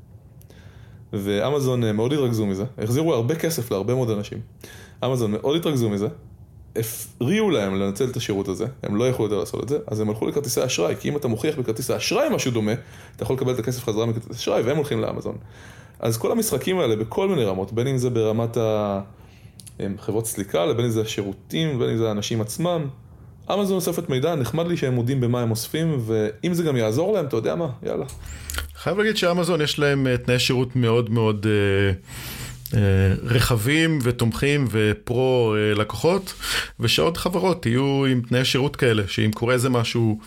[1.12, 4.38] ואמזון מאוד התרכזו מזה, החזירו הרבה כסף להרבה מאוד אנשים.
[5.04, 6.08] אמזון מאוד התרכזו מזה,
[6.76, 10.08] הפריעו להם לנצל את השירות הזה, הם לא יכלו יותר לעשות את זה, אז הם
[10.08, 12.72] הלכו לכרטיסי אשראי, כי אם אתה מוכיח בכרטיס האשראי משהו דומה,
[13.16, 15.36] אתה יכול לקבל את הכסף חזרה מכרטיס אשראי, והם הולכים לאמזון.
[16.00, 18.56] אז כל המשחקים האלה בכל מיני רמות, בין אם זה ברמת
[19.80, 22.86] החברות סליקה, לבין אם זה השירותים, בין אם זה האנשים עצמם,
[23.54, 27.26] אמזון אוספת מידע, נחמד לי שהם מודים במה הם אוספים, ואם זה גם יעזור להם,
[27.26, 28.04] אתה יודע מה, יאללה.
[28.74, 31.92] חייב להגיד שאמזון יש להם אה, תנאי שירות מאוד מאוד אה,
[33.22, 36.34] רחבים ותומכים ופרו אה, לקוחות,
[36.80, 40.18] ושעוד חברות יהיו עם תנאי שירות כאלה, שאם קורה איזה משהו...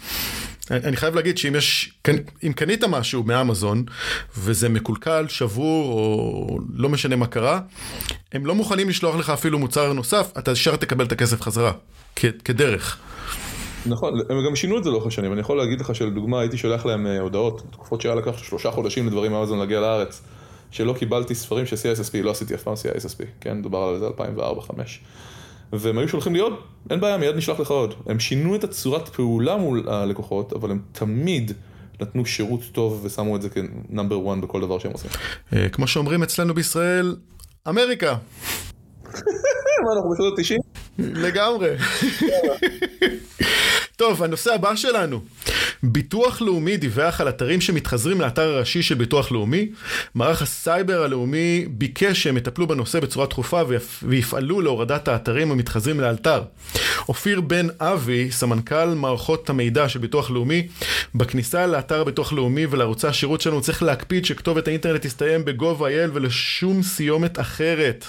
[0.72, 1.94] אני חייב להגיד שאם יש,
[2.44, 3.84] אם קנית משהו מאמזון
[4.38, 7.60] וזה מקולקל, שבור או לא משנה מה קרה,
[8.32, 11.72] הם לא מוכנים לשלוח לך אפילו מוצר נוסף, אתה ישר תקבל את הכסף חזרה,
[12.16, 12.98] כדרך.
[13.86, 16.86] נכון, הם גם שינו את זה לאורך השנים, אני יכול להגיד לך שלדוגמה הייתי שולח
[16.86, 20.22] להם אה, הודעות, תקופות שהיה לקח שלושה חודשים לדברים מאמזון להגיע לארץ,
[20.74, 24.72] שלא קיבלתי ספרים של CISSP, לא עשיתי אף פעם CISSP, כן, דובר על זה 2004-2005.
[25.74, 26.54] והם היו שולחים לי עוד,
[26.90, 27.94] אין בעיה, מיד נשלח לך עוד.
[28.06, 31.52] הם שינו את הצורת פעולה מול הלקוחות, אבל הם תמיד
[32.02, 35.12] נתנו שירות טוב ושמו את זה כנאמבר 1 בכל דבר שהם עושים.
[35.54, 37.16] אה, כמו שאומרים אצלנו בישראל,
[37.70, 38.16] אמריקה.
[39.84, 40.80] מה, אנחנו בשנות ה-90?
[41.00, 41.70] לגמרי.
[43.96, 45.22] טוב, הנושא הבא שלנו.
[45.86, 49.70] ביטוח לאומי דיווח על אתרים שמתחזים לאתר הראשי של ביטוח לאומי.
[50.16, 53.62] מערך הסייבר הלאומי ביקש שהם יטפלו בנושא בצורה דחופה
[54.04, 56.44] ויפעלו להורדת האתרים המתחזים לאלתר.
[57.10, 60.68] אופיר בן אבי, סמנכ"ל מערכות המידע של ביטוח לאומי,
[61.16, 67.40] בכניסה לאתר הביטוח לאומי ולערוצי השירות שלנו צריך להקפיד שכתובת האינטרנט תסתיים ב-gov.il ולשום סיומת
[67.40, 68.06] אחרת.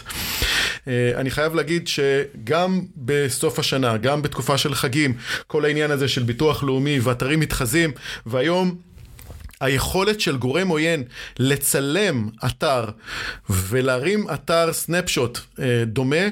[0.86, 5.14] אני חייב להגיד שגם בסוף השנה, גם בתקופה של חגים,
[5.46, 7.90] כל העניין הזה של ביטוח לאומי ואתרים מתחזים,
[8.26, 8.93] והיום...
[9.60, 11.02] היכולת של גורם עוין
[11.38, 12.84] לצלם אתר
[13.50, 16.24] ולהרים אתר סנפשוט אה, דומה,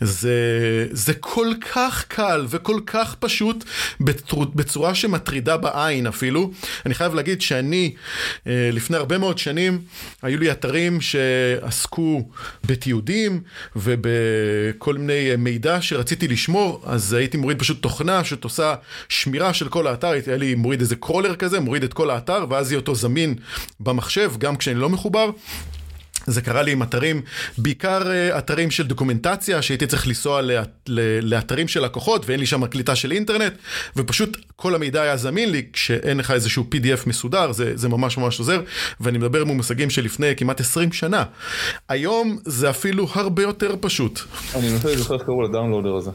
[0.00, 3.64] זה, זה כל כך קל וכל כך פשוט
[4.54, 6.50] בצורה שמטרידה בעין אפילו.
[6.86, 7.94] אני חייב להגיד שאני,
[8.46, 9.78] אה, לפני הרבה מאוד שנים,
[10.22, 12.28] היו לי אתרים שעסקו
[12.64, 13.40] בתיעודים
[13.76, 18.74] ובכל מיני מידע שרציתי לשמור, אז הייתי מוריד פשוט תוכנה שתעושה
[19.08, 22.69] שמירה של כל האתר, היה לי מוריד איזה קרולר כזה, מוריד את כל האתר, ואז
[22.70, 23.34] יהיה אותו זמין
[23.80, 25.30] במחשב, גם כשאני לא מחובר.
[26.26, 27.22] זה קרה לי עם אתרים,
[27.58, 30.40] בעיקר אה, אתרים של דוקומנטציה, שהייתי צריך לנסוע
[31.22, 33.52] לאתרים של לקוחות ואין לי שם קליטה של אינטרנט,
[33.96, 38.38] ופשוט כל המידע היה זמין לי כשאין לך איזשהו PDF מסודר, זה, זה ממש ממש
[38.38, 38.60] עוזר,
[39.00, 41.24] ואני מדבר ממושגים שלפני כמעט 20 שנה.
[41.88, 44.20] היום זה אפילו הרבה יותר פשוט.
[44.54, 46.10] אני מנסה לזכר איך קראו לדאונלודר הזה.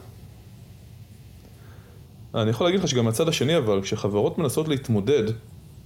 [2.34, 5.22] אני יכול להגיד לך שגם מהצד השני אבל, כשחברות מנסות להתמודד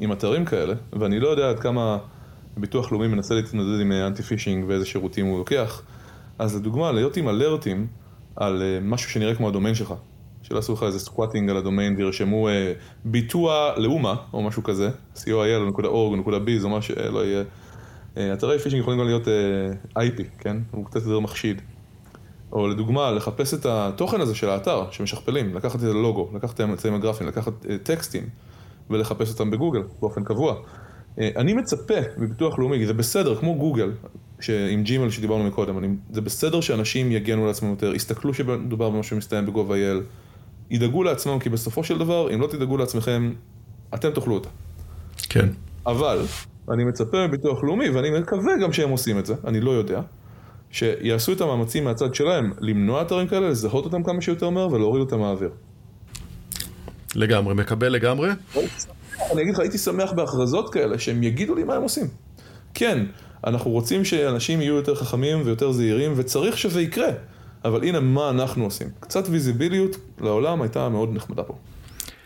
[0.01, 1.99] עם אתרים כאלה, ואני לא יודע עד כמה
[2.57, 5.83] ביטוח לאומי מנסה להתנדד עם אנטי פישינג ואיזה שירותים הוא לוקח,
[6.39, 7.87] אז לדוגמה, להיות עם אלרטים
[8.37, 9.95] על אה, משהו שנראה כמו הדומיין שלך,
[10.43, 12.73] שלא עשו לך איזה squatting על הדומיין וירשמו אה,
[13.05, 17.45] ביטוע לאומה או משהו כזה, co.il.org.biz או מה שלא יהיה.
[18.17, 19.29] אה, אתרי phishing יכולים גם להיות
[19.99, 20.57] IP, כן?
[20.71, 21.63] הוא קצת יותר מחשיד.
[22.53, 26.95] או לדוגמה, לחפש את התוכן הזה של האתר שמשכפלים, לקחת את הלוגו, לקחת את האמצעים
[26.95, 28.29] הגרפיים, לקחת טקסטים.
[28.91, 30.57] ולחפש אותם בגוגל באופן קבוע.
[31.19, 33.93] אה, אני מצפה מביטוח לאומי, כי זה בסדר, כמו גוגל,
[34.71, 39.47] עם ג'ימל שדיברנו מקודם, אני, זה בסדר שאנשים יגנו לעצמם יותר, יסתכלו שמדובר במשהו שמסתיים
[39.47, 40.03] ב-gov.il,
[40.71, 43.33] ידאגו לעצמם, כי בסופו של דבר, אם לא תדאגו לעצמכם,
[43.95, 44.49] אתם תאכלו אותה.
[45.29, 45.49] כן.
[45.87, 46.23] אבל,
[46.71, 50.01] אני מצפה מביטוח לאומי, ואני מקווה גם שהם עושים את זה, אני לא יודע,
[50.71, 55.19] שיעשו את המאמצים מהצד שלהם למנוע אתרים כאלה, לזהות אותם כמה שיותר מהר ולהוריד אותם
[55.19, 55.51] מהאוויר.
[57.15, 58.31] לגמרי, מקבל לגמרי.
[59.33, 62.07] אני אגיד לך, הייתי שמח בהכרזות כאלה, שהם יגידו לי מה הם עושים.
[62.75, 63.05] כן,
[63.47, 67.11] אנחנו רוצים שאנשים יהיו יותר חכמים ויותר זהירים, וצריך שזה יקרה.
[67.65, 68.89] אבל הנה מה אנחנו עושים.
[69.01, 71.55] קצת ויזיביליות לעולם הייתה מאוד נחמדה פה.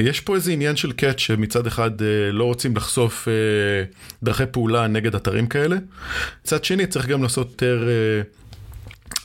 [0.00, 3.32] יש פה איזה עניין של קאט שמצד אחד אה, לא רוצים לחשוף אה,
[4.22, 5.76] דרכי פעולה נגד אתרים כאלה.
[6.42, 8.22] מצד שני צריך גם לעשות יותר אה,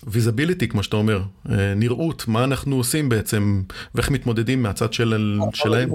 [0.07, 3.63] ויזביליטי, כמו שאתה אומר, אה, נראות, מה אנחנו עושים בעצם,
[3.95, 5.89] ואיך מתמודדים מהצד של, שלהם.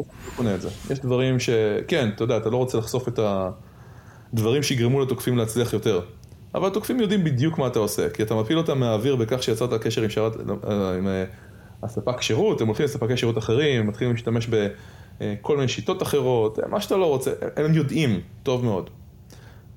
[0.90, 1.50] יש דברים ש...
[1.88, 3.20] כן, אתה יודע, אתה לא רוצה לחשוף את
[4.32, 6.00] הדברים שיגרמו לתוקפים להצליח יותר.
[6.54, 10.02] אבל התוקפים יודעים בדיוק מה אתה עושה, כי אתה מפיל אותם מהאוויר בכך שיצרת קשר
[10.02, 11.24] עם, שרת, אה, עם אה,
[11.82, 14.48] הספק שירות, הם הולכים לספקי שירות אחרים, מתחילים להשתמש
[15.20, 18.90] בכל מיני שיטות אחרות, מה שאתה לא רוצה, הם יודעים טוב מאוד.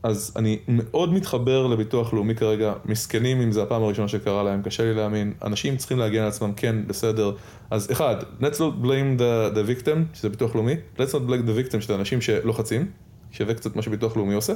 [0.04, 4.84] אז אני מאוד מתחבר לביטוח לאומי כרגע, מסכנים אם זה הפעם הראשונה שקרה להם, קשה
[4.84, 7.32] לי להאמין, אנשים צריכים להגן על עצמם, כן, בסדר.
[7.72, 11.72] אז אחד, let's not blame the, the victim, שזה ביטוח לאומי, let's not blame the
[11.72, 12.86] victim, שזה אנשים שלוחצים,
[13.32, 14.54] שווה קצת מה שביטוח לאומי עושה,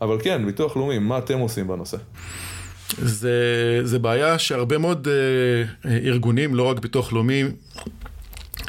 [0.00, 1.96] אבל כן, ביטוח לאומי, מה אתם עושים בנושא?
[2.98, 7.42] זה, זה בעיה שהרבה מאוד אה, ארגונים, לא רק ביטוח לאומי,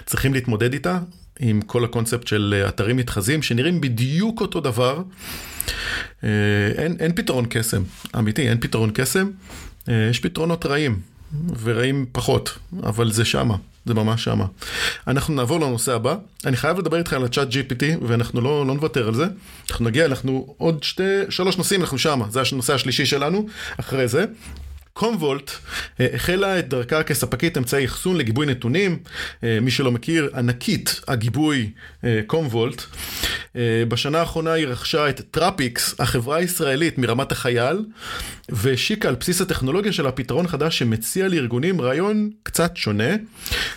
[0.05, 0.99] צריכים להתמודד איתה,
[1.39, 5.01] עם כל הקונספט של אתרים מתחזים, שנראים בדיוק אותו דבר.
[6.23, 6.29] אה,
[6.77, 7.83] אין, אין פתרון קסם,
[8.17, 9.29] אמיתי, אין פתרון קסם.
[9.89, 10.99] אה, יש פתרונות רעים,
[11.59, 13.55] ורעים פחות, אבל זה שמה,
[13.85, 14.45] זה ממש שמה.
[15.07, 16.15] אנחנו נעבור לנושא הבא.
[16.45, 19.25] אני חייב לדבר איתך על ה ChatGPT, ואנחנו לא, לא נוותר על זה.
[19.69, 22.25] אנחנו נגיע, אנחנו עוד שתי, שלוש נושאים, אנחנו שמה.
[22.29, 23.47] זה הנושא השלישי שלנו,
[23.79, 24.25] אחרי זה.
[24.97, 25.51] קומוולט
[25.99, 28.99] אה, החלה את דרכה כספקית אמצעי אחסון לגיבוי נתונים,
[29.43, 31.71] אה, מי שלא מכיר, ענקית הגיבוי
[32.03, 32.81] אה, קומוולט.
[33.87, 37.85] בשנה האחרונה היא רכשה את טראפיקס, החברה הישראלית מרמת החייל,
[38.49, 43.15] והשיקה על בסיס הטכנולוגיה שלה פתרון חדש שמציע לארגונים רעיון קצת שונה.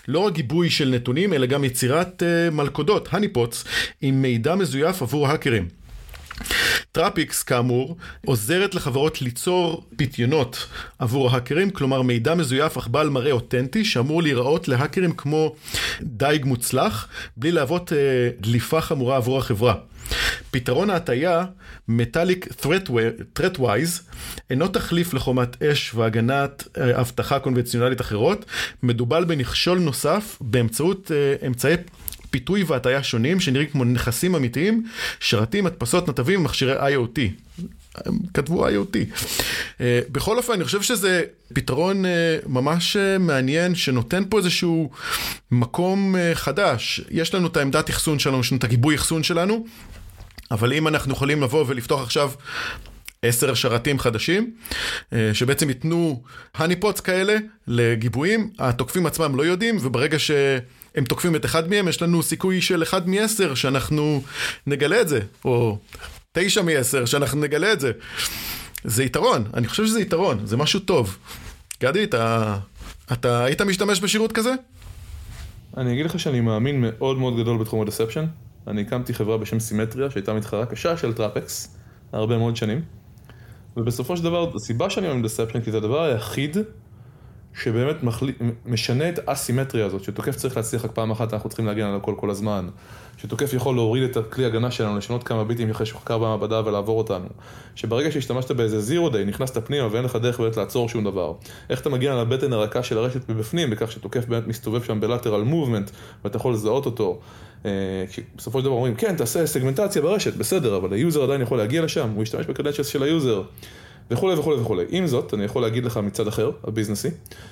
[0.08, 3.64] לא רק גיבוי של נתונים, אלא גם יצירת מלכודות, honeypots,
[4.02, 5.79] עם מידע מזויף עבור האקרים.
[6.92, 10.66] טראפיקס כאמור עוזרת לחברות ליצור פיתיונות
[10.98, 15.54] עבור ההאקרים, כלומר מידע מזויף אך בעל מראה אותנטי שאמור להיראות להאקרים כמו
[16.02, 17.98] דייג מוצלח, בלי להוות אה,
[18.40, 19.74] דליפה חמורה עבור החברה.
[20.50, 21.44] פתרון ההטייה,
[21.90, 22.64] Metallic
[23.38, 24.02] Threatwise,
[24.50, 28.44] אינו תחליף לחומת אש והגנת אה, אבטחה קונבנציונלית אחרות,
[28.82, 31.74] מדובל בנכשול נוסף באמצעות אה, אמצעי
[32.30, 34.86] פיתוי והטיה שונים שנראים כמו נכסים אמיתיים,
[35.20, 37.20] שרתים, הדפסות, נתבים ומכשירי IoT.
[37.94, 38.96] הם כתבו IoT.
[39.80, 41.22] אה, בכל אופן, אני חושב שזה
[41.54, 42.08] פתרון uh,
[42.46, 44.90] ממש uh, מעניין, שנותן פה איזשהו
[45.50, 47.00] מקום חדש.
[47.10, 49.66] יש לנו את העמדת אחסון שלנו, יש לנו את הגיבוי אחסון שלנו,
[50.50, 52.30] אבל אם אנחנו יכולים לבוא ולפתוח עכשיו
[53.22, 54.50] עשר שרתים חדשים,
[55.12, 56.22] אה, שבעצם ייתנו
[56.54, 60.18] הניפוץ כאלה לגיבויים, התוקפים עצמם לא יודעים, וברגע
[60.94, 64.22] שהם תוקפים את אחד מהם, יש לנו סיכוי של אחד מעשר שאנחנו
[64.66, 65.78] נגלה את זה, או
[66.32, 67.92] תשע מעשר שאנחנו נגלה את זה.
[68.84, 71.16] זה יתרון, אני חושב שזה יתרון, זה משהו טוב.
[71.82, 72.56] גדי, אתה,
[73.12, 74.54] אתה היית משתמש בשירות כזה?
[75.76, 78.26] אני אגיד לך שאני מאמין מאוד מאוד גדול בתחום ה deception.
[78.66, 81.76] אני הקמתי חברה בשם סימטריה שהייתה מתחרה קשה של טראפקס
[82.12, 82.82] הרבה מאוד שנים.
[83.76, 86.56] ובסופו של דבר, הסיבה שאני מאמין ב deception כי זה הדבר היחיד
[87.54, 88.30] שבאמת מחל...
[88.66, 92.14] משנה את האסימטריה הזאת, שתוקף צריך להצליח רק פעם אחת, אנחנו צריכים להגן על הכל
[92.16, 92.68] כל הזמן.
[93.16, 97.26] שתוקף יכול להוריד את הכלי הגנה שלנו, לשנות כמה ביטים אחרי שחקר במעבדה ולעבור אותנו.
[97.74, 101.32] שברגע שהשתמשת באיזה zero day, נכנסת פנימה ואין לך דרך באמת לעצור שום דבר.
[101.70, 105.42] איך אתה מגיע לבטן הרכה של הרשת מבפנים, בכך שתוקף באמת מסתובב שם ב lateral
[105.42, 105.90] movement,
[106.24, 107.20] ואתה יכול לזהות אותו.
[107.64, 107.70] אה,
[108.36, 111.82] בסופו של דבר אומרים, כן, תעשה סגמנטציה ברשת, בסדר, אבל ה user עדיין יכול להגיע
[111.82, 113.42] לשם, הוא ישתמש ב credentials של ה user.
[114.10, 114.84] וכולי וכולי וכולי.
[114.88, 117.08] עם זאת, אני יכול להגיד לך מצד אחר, הביזנסי,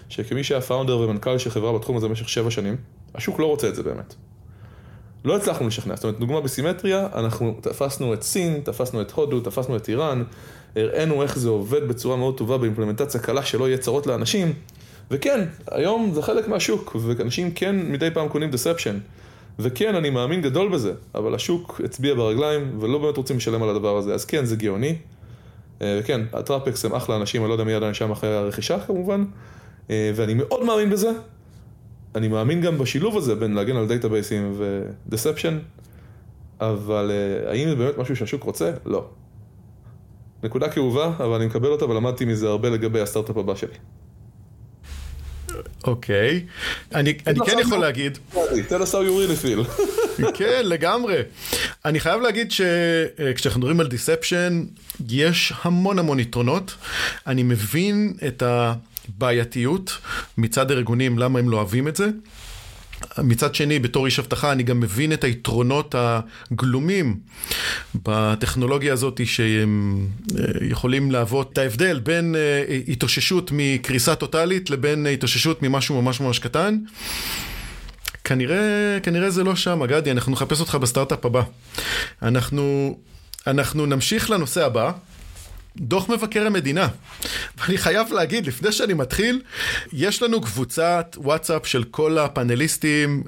[0.08, 2.76] שכמי שהיה founder ומנכ"ל של חברה בתחום הזה במשך שבע שנים,
[3.14, 4.14] השוק לא רוצה את זה באמת.
[5.24, 9.76] לא הצלחנו לשכנע, זאת אומרת, דוגמה בסימטריה, אנחנו תפסנו את סין, תפסנו את הודו, תפסנו
[9.76, 10.22] את איראן,
[10.76, 14.52] הראינו איך זה עובד בצורה מאוד טובה באימפלמנטציה קלה שלא יהיה צרות לאנשים,
[15.10, 18.98] וכן, היום זה חלק מהשוק, ואנשים כן מדי פעם קונים deception.
[19.58, 23.96] וכן, אני מאמין גדול בזה, אבל השוק הצביע ברגליים ולא באמת רוצים לשלם על הדבר
[23.96, 24.94] הזה, אז כן, זה גאוני.
[25.82, 29.24] אה, וכן, הטראפקס הם אחלה אנשים, אני לא יודע מי עדיין שם אחרי הרכישה כמובן,
[29.90, 31.10] אה, ואני מאוד מאמין בזה.
[32.14, 35.58] אני מאמין גם בשילוב הזה בין להגן על דייטאבייסים ו deception,
[36.60, 38.72] אבל אה, האם זה באמת משהו שהשוק רוצה?
[38.86, 39.06] לא.
[40.42, 43.74] נקודה כאובה, אבל אני מקבל אותה ולמדתי מזה הרבה לגבי הסטארט-אפ הבא שלי.
[45.84, 46.46] אוקיי,
[46.94, 48.18] אני, אני כן יכול להגיד...
[48.68, 49.82] תן you really feel.
[50.38, 51.22] כן, לגמרי.
[51.84, 54.64] אני חייב להגיד שכשאנחנו מדברים על דיספשן,
[55.08, 56.74] יש המון המון יתרונות.
[57.26, 59.98] אני מבין את הבעייתיות
[60.38, 62.08] מצד הארגונים, למה הם לא אוהבים את זה.
[63.18, 67.16] מצד שני, בתור איש אבטחה, אני גם מבין את היתרונות הגלומים
[67.94, 70.06] בטכנולוגיה הזאת, שהם
[70.38, 76.38] אה, יכולים להוות את ההבדל בין אה, התאוששות מקריסה טוטאלית לבין התאוששות ממשהו ממש ממש
[76.38, 76.78] קטן.
[78.28, 81.42] כנראה, כנראה זה לא שם, גדי, אנחנו נחפש אותך בסטארט-אפ הבא.
[82.22, 82.96] אנחנו,
[83.46, 84.92] אנחנו נמשיך לנושא הבא.
[85.76, 86.88] דוח מבקר המדינה.
[87.58, 89.42] ואני חייב להגיד, לפני שאני מתחיל,
[89.92, 93.22] יש לנו קבוצת וואטסאפ של כל הפאנליסטים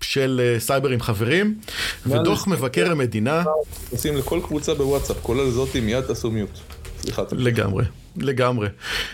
[0.00, 1.58] של אה, סייבר עם חברים,
[2.06, 3.44] ודוח מבקר המדינה...
[3.90, 6.58] עושים לכל קבוצה בוואטסאפ, כולל זאתי, מיד תעשו mute.
[7.32, 7.84] לגמרי.
[8.16, 8.68] לגמרי.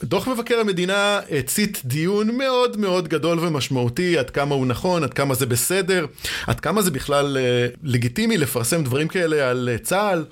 [0.05, 5.34] דוח מבקר המדינה הצית דיון מאוד מאוד גדול ומשמעותי, עד כמה הוא נכון, עד כמה
[5.34, 6.07] זה בסדר,
[6.47, 10.24] עד כמה זה בכלל אה, לגיטימי לפרסם דברים כאלה על אה, צה"ל.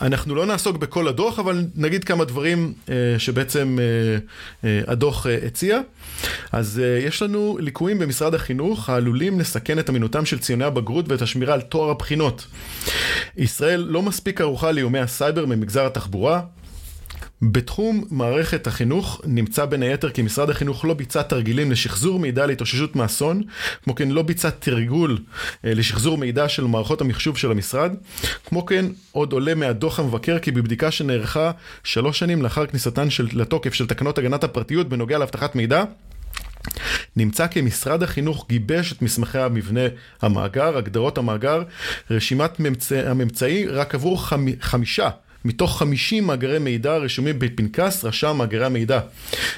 [0.00, 4.18] אנחנו לא נעסוק בכל הדוח, אבל נגיד כמה דברים אה, שבעצם אה,
[4.68, 5.80] אה, הדוח הציע.
[6.52, 11.54] אז יש לנו ליקויים במשרד החינוך העלולים לסכן את אמינותם של ציוני הבגרות ואת השמירה
[11.54, 12.46] על טוהר הבחינות.
[13.36, 16.40] ישראל לא מספיק ערוכה לאיומי הסייבר ממגזר התחבורה,
[17.42, 22.96] בתחום מערכת החינוך נמצא בין היתר כי משרד החינוך לא ביצע תרגילים לשחזור מידע להתאוששות
[22.96, 23.42] מאסון,
[23.84, 25.18] כמו כן לא ביצע תרגול
[25.64, 27.92] אה, לשחזור מידע של מערכות המחשוב של המשרד,
[28.46, 31.50] כמו כן עוד עולה מהדוח המבקר כי בבדיקה שנערכה
[31.84, 35.84] שלוש שנים לאחר כניסתן של, לתוקף של תקנות הגנת הפרטיות בנוגע לאבטחת מידע,
[37.16, 39.80] נמצא כי משרד החינוך גיבש את מסמכי המבנה
[40.22, 41.62] המאגר, הגדרות המאגר,
[42.10, 45.10] רשימת ממצא, הממצאי רק עבור חמ, חמישה
[45.46, 49.00] מתוך 50 מאגרי מידע רשומים בפנקס רשם מאגרי המידע.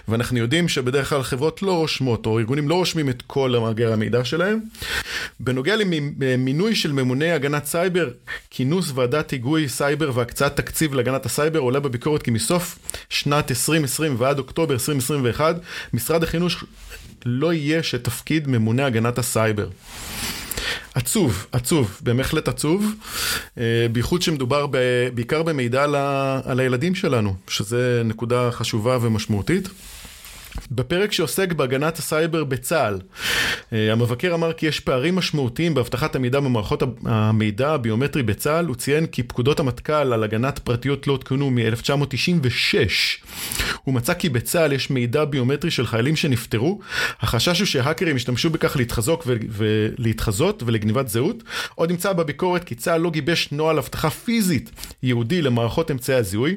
[0.08, 4.24] ואנחנו יודעים שבדרך כלל חברות לא רושמות, או ארגונים לא רושמים את כל מאגרי המידע
[4.24, 4.60] שלהם.
[5.40, 8.10] בנוגע למינוי של ממוני הגנת סייבר,
[8.50, 12.78] כינוס ועדת היגוי סייבר והקצאת תקציב להגנת הסייבר עולה בביקורת כי מסוף
[13.08, 15.56] שנת 2020 ועד אוקטובר 2021,
[15.92, 16.64] משרד החינוך
[17.26, 19.68] לא אייש תפקיד ממונה הגנת הסייבר.
[20.98, 22.94] עצוב, עצוב, בהחלט עצוב,
[23.58, 24.76] אה, בייחוד שמדובר ב,
[25.14, 29.68] בעיקר במידע על, ה, על הילדים שלנו, שזה נקודה חשובה ומשמעותית.
[30.70, 32.98] בפרק שעוסק בהגנת הסייבר בצה"ל,
[33.72, 39.06] אה, המבקר אמר כי יש פערים משמעותיים באבטחת המידע במערכות המידע הביומטרי בצה"ל, הוא ציין
[39.06, 42.76] כי פקודות המטכ"ל על הגנת פרטיות לא הותקנו מ-1996.
[43.84, 46.80] הוא מצא כי בצה"ל יש מידע ביומטרי של חיילים שנפטרו,
[47.20, 51.42] החשש הוא שהאקרים ישתמשו בכך להתחזוק ו- ולהתחזות ולגניבת זהות.
[51.74, 54.70] עוד נמצא בביקורת כי צה"ל לא גיבש נוהל אבטחה פיזית
[55.02, 56.56] ייעודי למערכות אמצעי הזיהוי.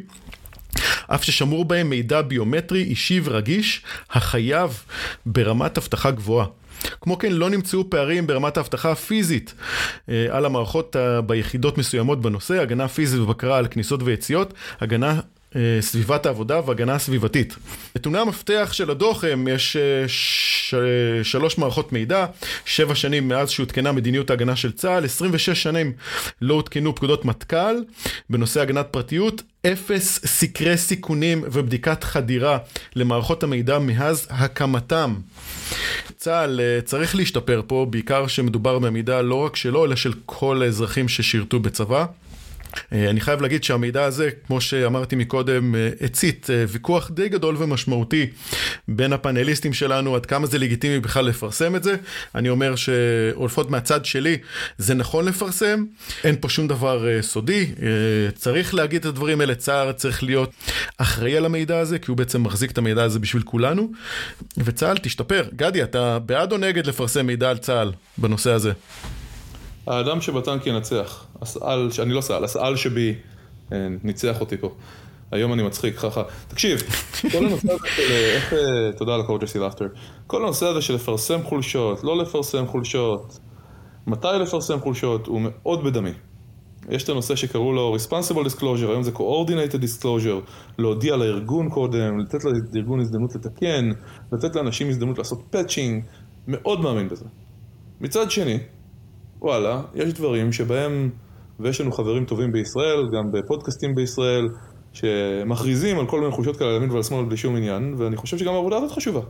[1.08, 4.84] אף ששמור בהם מידע ביומטרי אישי ורגיש, החייב
[5.26, 6.46] ברמת אבטחה גבוהה.
[7.02, 9.54] כמו כן, לא נמצאו פערים ברמת האבטחה הפיזית
[10.10, 15.20] אה, על המערכות אה, ביחידות מסוימות בנושא, הגנה פיזית ובקרה על כניסות ויציאות, הגנה
[15.82, 17.56] סביבת העבודה והגנה סביבתית.
[17.96, 20.76] נתוני המפתח של הדוח הם, יש אה, ש...
[21.24, 22.26] שלוש מערכות מידע,
[22.66, 25.94] שבע שנים מאז שהותקנה מדיניות ההגנה של צה"ל, 26 שנים
[26.42, 27.76] לא הותקנו פקודות מטכ"ל
[28.30, 32.58] בנושא הגנת פרטיות, אפס סקרי סיכונים ובדיקת חדירה
[32.96, 35.16] למערכות המידע מאז הקמתם.
[36.18, 41.08] צה"ל אה, צריך להשתפר פה, בעיקר שמדובר במידע לא רק שלו, אלא של כל האזרחים
[41.08, 42.06] ששירתו בצבא.
[42.94, 47.56] אה, אני חייב להגיד שהמידע הזה, כמו שאמרתי מקודם, אה, הצית אה, ויכוח די גדול
[47.60, 48.28] ומשמעותי
[48.88, 51.96] בין הפאנליסטים שלנו, עד כמה זה לגיטימי בכלל לפרסם את זה.
[52.36, 54.38] אני אומר שלפחות מהצד שלי,
[54.78, 55.84] זה נכון לפרסם,
[56.24, 57.72] אין פה שום דבר סודי,
[58.36, 60.52] צריך להגיד את הדברים האלה, צה"ל צריך להיות
[60.98, 63.92] אחראי על המידע הזה, כי הוא בעצם מחזיק את המידע הזה בשביל כולנו,
[64.58, 65.44] וצה"ל תשתפר.
[65.56, 68.72] גדי, אתה בעד או נגד לפרסם מידע על צה"ל בנושא הזה?
[69.88, 71.26] האדם שבטנק ינצח.
[71.42, 73.16] הסעל, אני לא סעל, הסעל שבי
[73.72, 74.70] אה, ניצח אותי פה.
[75.32, 76.24] היום אני מצחיק, חכה.
[76.48, 76.80] תקשיב,
[77.32, 79.88] כל הנושא הזה של איך, אה, תודה על הקורג'סי לאפטר.
[80.28, 83.40] כל הנושא הזה של לפרסם חולשות, לא לפרסם חולשות,
[84.08, 86.12] מתי לפרסם חולשות, הוא מאוד בדמי.
[86.90, 92.40] יש את הנושא שקראו לו Responsible Disclosure, היום זה Coordinated Disclosure, להודיע לארגון קודם, לתת
[92.74, 93.92] לארגון הזדמנות לתקן,
[94.32, 96.04] לתת לאנשים הזדמנות לעשות patching,
[96.48, 97.26] מאוד מאמין בזה.
[98.02, 98.60] מצד שני,
[99.42, 101.10] וואלה, יש דברים שבהם,
[101.60, 104.50] ויש לנו חברים טובים בישראל, גם בפודקאסטים בישראל,
[104.94, 108.38] שמכריזים על כל מיני חולשות כאלה על ימין ועל שמאל בלי שום עניין, ואני חושב
[108.38, 109.22] שגם העבודה הזאת חשובה.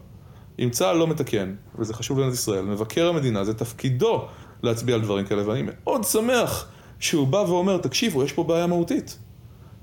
[0.60, 4.26] אם צה"ל לא מתקן, וזה חשוב למדינת ישראל, מבקר המדינה, זה תפקידו
[4.64, 9.20] להצביע על דברים כאלה, ואני מאוד שמח שהוא בא ואומר, תקשיבו, יש פה בעיה מהותית.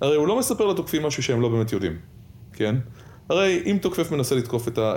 [0.01, 1.99] הרי הוא לא מספר לתוקפים משהו שהם לא באמת יודעים,
[2.53, 2.77] כן?
[3.31, 4.95] הרי אם תוקף מנסה לתקוף את ה...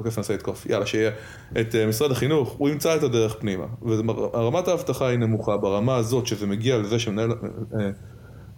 [0.00, 1.10] אה, תוקף מנסה לתקוף, יאללה, שיהיה
[1.60, 3.66] את אה, משרד החינוך, הוא ימצא את הדרך פנימה.
[3.82, 7.30] ורמת האבטחה היא נמוכה ברמה הזאת, שזה מגיע לזה שמנהל...
[7.30, 7.90] אה,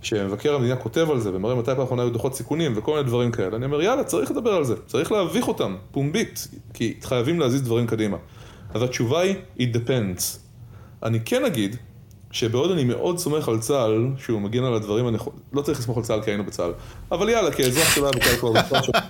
[0.02, 3.32] שמבקר המדינה כותב על זה ומראה מתי פעם אחרונה היו דוחות סיכונים וכל מיני דברים
[3.32, 7.62] כאלה, אני אומר יאללה, צריך לדבר על זה, צריך להביך אותם, פומבית, כי חייבים להזיז
[7.62, 8.16] דברים קדימה.
[8.74, 10.38] אז התשובה היא, it depends.
[11.02, 11.76] אני כן אגיד
[12.32, 16.04] שבעוד אני מאוד סומך על צה"ל, שהוא מגן על הדברים הנכונים, לא צריך לסמוך על
[16.04, 16.72] צה"ל כי היינו בצה"ל,
[17.12, 19.02] אבל יאללה, כאזרח שלו היה בצה"ל כבר מספר שנים,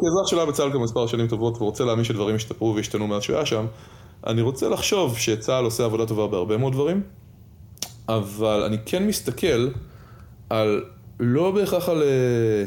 [0.00, 3.36] כאזרח שלו היה בצה"ל כבר מספר שנים טובות ורוצה להאמין שדברים ישתפרו וישתנו מאז שהוא
[3.36, 3.66] היה שם,
[4.26, 7.02] אני רוצה לחשוב שצה"ל עושה עבודה טובה בהרבה מאוד דברים,
[8.08, 9.68] אבל אני כן מסתכל
[10.50, 10.84] על,
[11.20, 12.02] לא בהכרח על...
[12.02, 12.64] אה,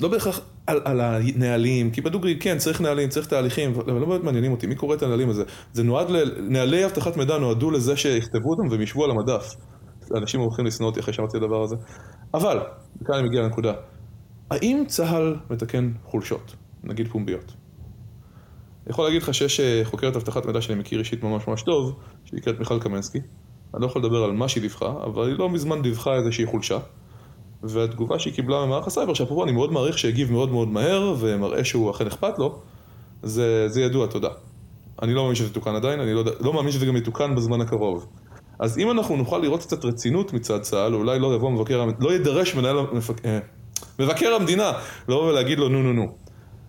[0.00, 4.24] לא בהכרח על, על הנהלים, כי בדוגרי כן צריך נהלים, צריך תהליכים, אבל לא באמת
[4.24, 5.44] מעניינים אותי, מי קורא את הנהלים הזה?
[5.72, 6.16] זה נועד, ל...
[6.40, 9.54] נהלי אבטחת מידע נועדו לזה שיכתבו אותם והם ישבו על המדף.
[10.16, 11.76] אנשים הולכים לשנוא אותי אחרי שאמרתי את הדבר הזה.
[12.34, 12.58] אבל,
[13.02, 13.72] וכאן אני מגיע לנקודה,
[14.50, 17.44] האם צה"ל מתקן חולשות, נגיד פומביות?
[17.44, 21.98] אני יכול להגיד לך שיש אה, חוקרת אבטחת מידע שאני מכיר אישית ממש ממש טוב,
[22.24, 23.18] שהיא נקראת מיכל קמנסקי.
[23.74, 26.78] אני לא יכול לדבר על מה שהיא דיווחה, אבל היא לא מזמן דיווחה איזושהי חולשה.
[27.62, 31.90] והתגובה שהיא קיבלה ממערך הסייבר, שאפרופו אני מאוד מעריך שהגיב מאוד מאוד מהר ומראה שהוא
[31.90, 32.58] אכן אכפת לו,
[33.22, 34.28] זה, זה ידוע, תודה.
[35.02, 38.06] אני לא מאמין שזה תוקן עדיין, אני לא, לא מאמין שזה גם יתוקן בזמן הקרוב.
[38.58, 42.54] אז אם אנחנו נוכל לראות קצת רצינות מצד צה"ל, אולי לא יבוא מבקר, לא יידרש
[42.54, 43.26] מנהל, המפק...
[43.26, 43.38] אה,
[43.98, 44.72] מבקר המדינה
[45.08, 46.12] לבוא ולהגיד לו נו נו נו.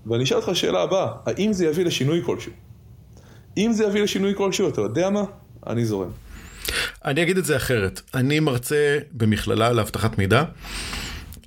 [0.05, 2.51] ואני אשאל אותך שאלה הבאה, האם זה יביא לשינוי כלשהו?
[3.57, 5.23] אם זה יביא לשינוי כלשהו, אתה יודע מה?
[5.67, 6.09] אני זורם.
[7.05, 8.01] אני אגיד את זה אחרת.
[8.13, 10.43] אני מרצה במכללה לאבטחת מידע.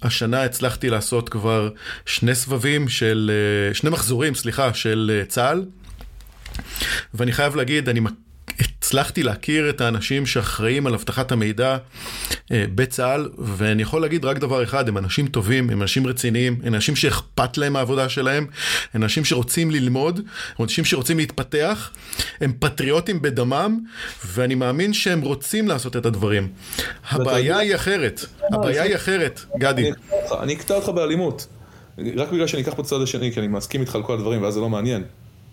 [0.02, 1.70] השנה הצלחתי לעשות כבר
[2.06, 5.64] שני סבבים של, אה, שני מחזורים, סליחה, של אה, צה"ל.
[7.14, 8.00] ואני חייב להגיד, אני
[8.60, 11.76] הצלחתי להכיר את האנשים שאחראים על אבטחת המידע
[12.52, 16.74] אה, בצה"ל, ואני יכול להגיד רק דבר אחד, הם אנשים טובים, הם אנשים רציניים, הם
[16.74, 18.46] אנשים שאכפת להם מהעבודה שלהם,
[18.94, 20.18] הם אנשים שרוצים ללמוד,
[20.58, 21.90] הם אנשים שרוצים להתפתח,
[22.40, 23.80] הם פטריוטים בדמם,
[24.26, 26.48] ואני מאמין שהם רוצים לעשות את הדברים.
[27.10, 29.90] הבעיה היא אחרת, הבעיה היא אחרת, גדי.
[30.40, 31.46] אני אקטע אותך באלימות,
[32.16, 34.54] רק בגלל שאני אקח פה צד השני, כי אני מסכים איתך על כל הדברים, ואז
[34.54, 35.04] זה לא מעניין.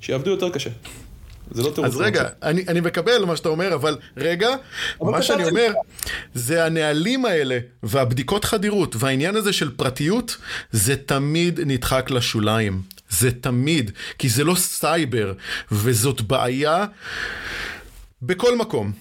[0.02, 0.70] שיעבדו יותר קשה.
[1.54, 1.90] זה לא תירוץ.
[1.90, 4.50] אז רגע, אני, אני מקבל מה שאתה אומר, אבל רגע,
[5.02, 5.74] אבל מה שאני אומר,
[6.34, 10.38] זה הנהלים האלה, והבדיקות חדירות, והעניין הזה של פרטיות,
[10.72, 12.82] זה תמיד נדחק לשוליים.
[13.10, 15.34] זה תמיד, כי זה לא סייבר,
[15.72, 16.86] וזאת בעיה
[18.22, 18.92] בכל מקום.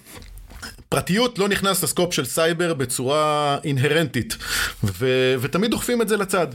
[0.89, 4.37] פרטיות לא נכנס ל-scope של סייבר בצורה אינהרנטית,
[4.85, 6.47] ו- ותמיד דוחפים את זה לצד.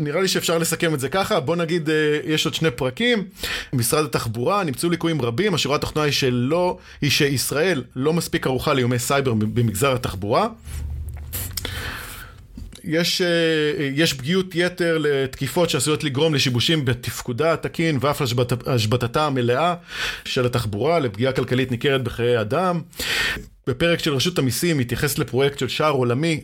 [0.00, 3.24] נראה לי שאפשר לסכם את זה ככה, בוא נגיד, אה, יש עוד שני פרקים.
[3.72, 8.98] משרד התחבורה, נמצאו ליקויים רבים, השורה התחתונה היא שלא, היא שישראל לא מספיק ערוכה לאיומי
[8.98, 10.48] סייבר במגזר התחבורה.
[12.84, 13.28] יש, אה,
[13.94, 18.22] יש פגיעות יתר לתקיפות שעשויות לגרום לשיבושים בתפקודה התקין ואף
[18.66, 19.74] להשבתתה המלאה
[20.24, 22.80] של התחבורה, לפגיעה כלכלית ניכרת בחיי אדם.
[23.70, 26.40] בפרק של רשות המיסים מתייחס לפרויקט של שער עולמי,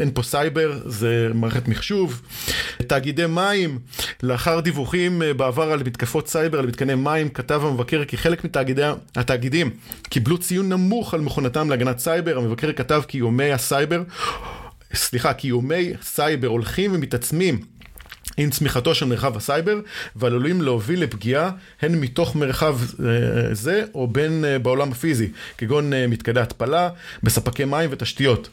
[0.00, 2.22] אין פה סייבר, זה מערכת מחשוב.
[2.86, 3.78] תאגידי מים,
[4.22, 8.90] לאחר דיווחים אה, בעבר על מתקפות סייבר על מתקני מים, כתב המבקר כי חלק מתאגידי
[9.16, 9.70] התאגידים
[10.02, 14.02] קיבלו ציון נמוך על מוכנותם להגנת סייבר, המבקר כתב כי איומי הסייבר,
[14.94, 17.60] סליחה, כי איומי סייבר הולכים ומתעצמים
[18.36, 19.80] עם צמיחתו של מרחב הסייבר
[20.16, 21.50] ועלולים להוביל לפגיעה
[21.82, 25.28] הן מתוך מרחב אה, זה או בין אה, בעולם הפיזי
[25.58, 26.88] כגון אה, מתקני התפלה
[27.22, 28.48] וספקי מים ותשתיות.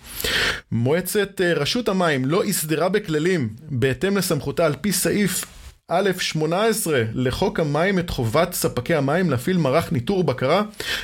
[0.71, 5.45] מועצת רשות המים לא הסדירה בכללים בהתאם לסמכותה על פי סעיף
[5.87, 10.63] א' 18 לחוק המים את חובת ספקי המים להפעיל מערך ניטור בקרה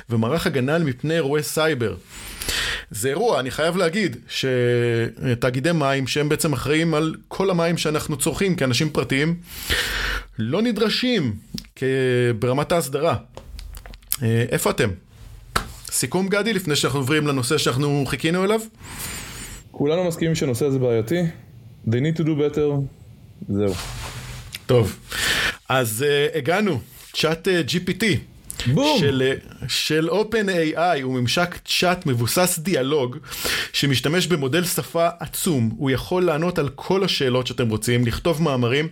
[0.09, 1.95] ומערך הגנה מפני אירועי סייבר.
[2.91, 8.55] זה אירוע, אני חייב להגיד, שתאגידי מים, שהם בעצם אחראים על כל המים שאנחנו צורכים
[8.55, 9.35] כאנשים פרטיים,
[10.39, 11.35] לא נדרשים
[12.39, 13.15] ברמת ההסדרה.
[14.23, 14.89] אה, איפה אתם?
[15.91, 18.61] סיכום גדי, לפני שאנחנו עוברים לנושא שאנחנו חיכינו אליו?
[19.71, 21.21] כולנו מסכימים שהנושא הזה בעייתי.
[21.87, 22.81] They need to do better.
[23.49, 23.73] זהו.
[24.65, 24.99] טוב,
[25.69, 26.79] אז uh, הגענו,
[27.13, 28.03] צ'אט uh, GPT.
[28.73, 28.99] בום.
[28.99, 29.33] של,
[29.67, 33.17] של OpenAI הוא ממשק צ'אט מבוסס דיאלוג
[33.73, 35.71] שמשתמש במודל שפה עצום.
[35.77, 38.87] הוא יכול לענות על כל השאלות שאתם רוצים, לכתוב מאמרים.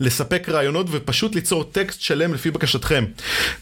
[0.00, 3.04] לספק רעיונות ופשוט ליצור טקסט שלם לפי בקשתכם.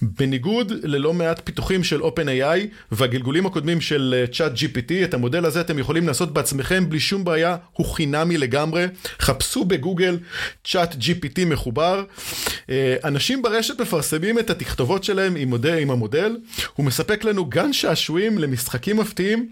[0.03, 2.59] בניגוד ללא מעט פיתוחים של OpenAI
[2.93, 7.25] והגלגולים הקודמים של uh, Chat GPT, את המודל הזה אתם יכולים לעשות בעצמכם בלי שום
[7.25, 8.87] בעיה, הוא חינמי לגמרי.
[9.21, 10.19] חפשו בגוגל
[10.67, 12.05] Chat GPT מחובר.
[12.07, 12.71] Uh,
[13.05, 16.37] אנשים ברשת מפרסמים את התכתובות שלהם עם, מודל, עם המודל,
[16.75, 19.49] הוא מספק לנו גן שעשועים למשחקים מפתיעים.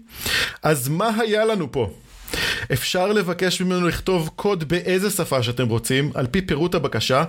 [0.63, 1.93] אז מה היה לנו פה?
[2.73, 7.23] אפשר לבקש ממנו לכתוב קוד באיזה שפה שאתם רוצים, על פי פירוט הבקשה.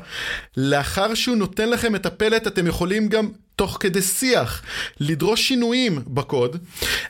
[0.57, 4.63] לאחר שהוא נותן לכם את הפלט, אתם יכולים גם תוך כדי שיח
[5.01, 6.57] לדרוש שינויים בקוד.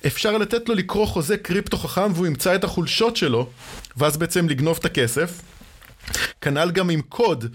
[0.06, 3.50] אפשר לתת לו לקרוא חוזה קריפטו חכם והוא ימצא את החולשות שלו,
[3.96, 5.40] ואז בעצם לגנוב את הכסף.
[6.40, 7.54] כנ"ל גם עם קוד,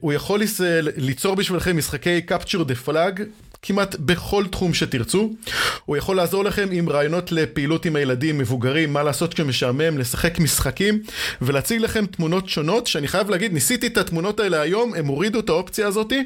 [0.00, 0.40] הוא יכול
[0.96, 3.20] ליצור בשבילכם משחקי capture the flag
[3.66, 5.32] כמעט בכל תחום שתרצו.
[5.84, 11.02] הוא יכול לעזור לכם עם רעיונות לפעילות עם הילדים, מבוגרים, מה לעשות כשמשעמם, לשחק משחקים,
[11.42, 15.48] ולהציג לכם תמונות שונות, שאני חייב להגיד, ניסיתי את התמונות האלה היום, הם הורידו את
[15.48, 16.24] האופציה הזאתי.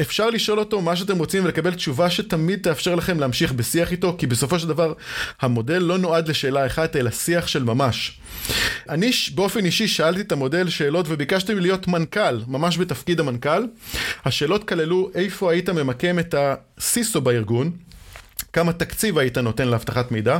[0.00, 4.26] אפשר לשאול אותו מה שאתם רוצים ולקבל תשובה שתמיד תאפשר לכם להמשיך בשיח איתו, כי
[4.26, 4.92] בסופו של דבר
[5.40, 8.18] המודל לא נועד לשאלה אחת, אלא שיח של ממש.
[8.88, 13.64] אני באופן אישי שאלתי את המודל שאלות וביקשתי להיות מנכ"ל, ממש בתפקיד המנכ"ל.
[14.24, 17.70] השאלות כללו איפה היית ממקם את הסיסו בארגון,
[18.52, 20.38] כמה תקציב היית נותן לאבטחת מידע,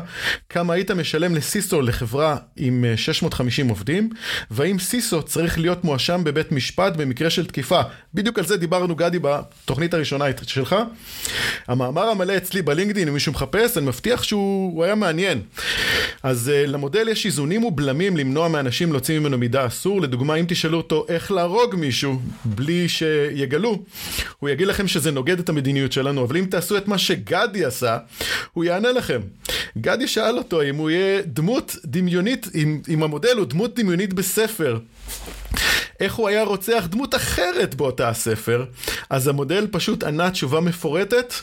[0.49, 4.11] כמה היית משלם לסיסו לחברה עם 650 אה, עובדים,
[4.51, 7.81] והאם סיסו צריך להיות מואשם בבית משפט במקרה של תקיפה.
[8.15, 10.77] בדיוק על זה דיברנו גדי בתוכנית הראשונה שלך.
[11.67, 15.41] המאמר המלא אצלי בלינקדאין, אם מישהו מחפש, אני מבטיח שהוא היה מעניין.
[16.23, 20.01] אז uh, למודל יש איזונים ובלמים למנוע מאנשים להוציא ממנו מידע אסור.
[20.01, 23.83] לדוגמה, אם תשאלו אותו איך להרוג מישהו בלי שיגלו,
[24.39, 27.98] הוא יגיד לכם שזה נוגד את המדיניות שלנו, אבל אם תעשו את מה שגדי עשה,
[28.53, 29.21] הוא יענה לכם.
[29.79, 34.79] גדי שאל אותו אם הוא יהיה דמות דמיונית, אם, אם המודל הוא דמות דמיונית בספר.
[36.01, 38.65] איך הוא היה רוצח דמות אחרת באותה הספר,
[39.11, 41.35] אז המודל פשוט ענה תשובה מפורטת.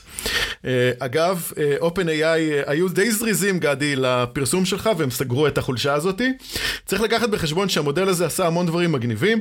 [0.66, 5.94] אה, אגב, אה, OpenAI אה, היו די זריזים, גדי, לפרסום שלך, והם סגרו את החולשה
[5.94, 6.32] הזאתי.
[6.86, 9.40] צריך לקחת בחשבון שהמודל הזה עשה המון דברים מגניבים,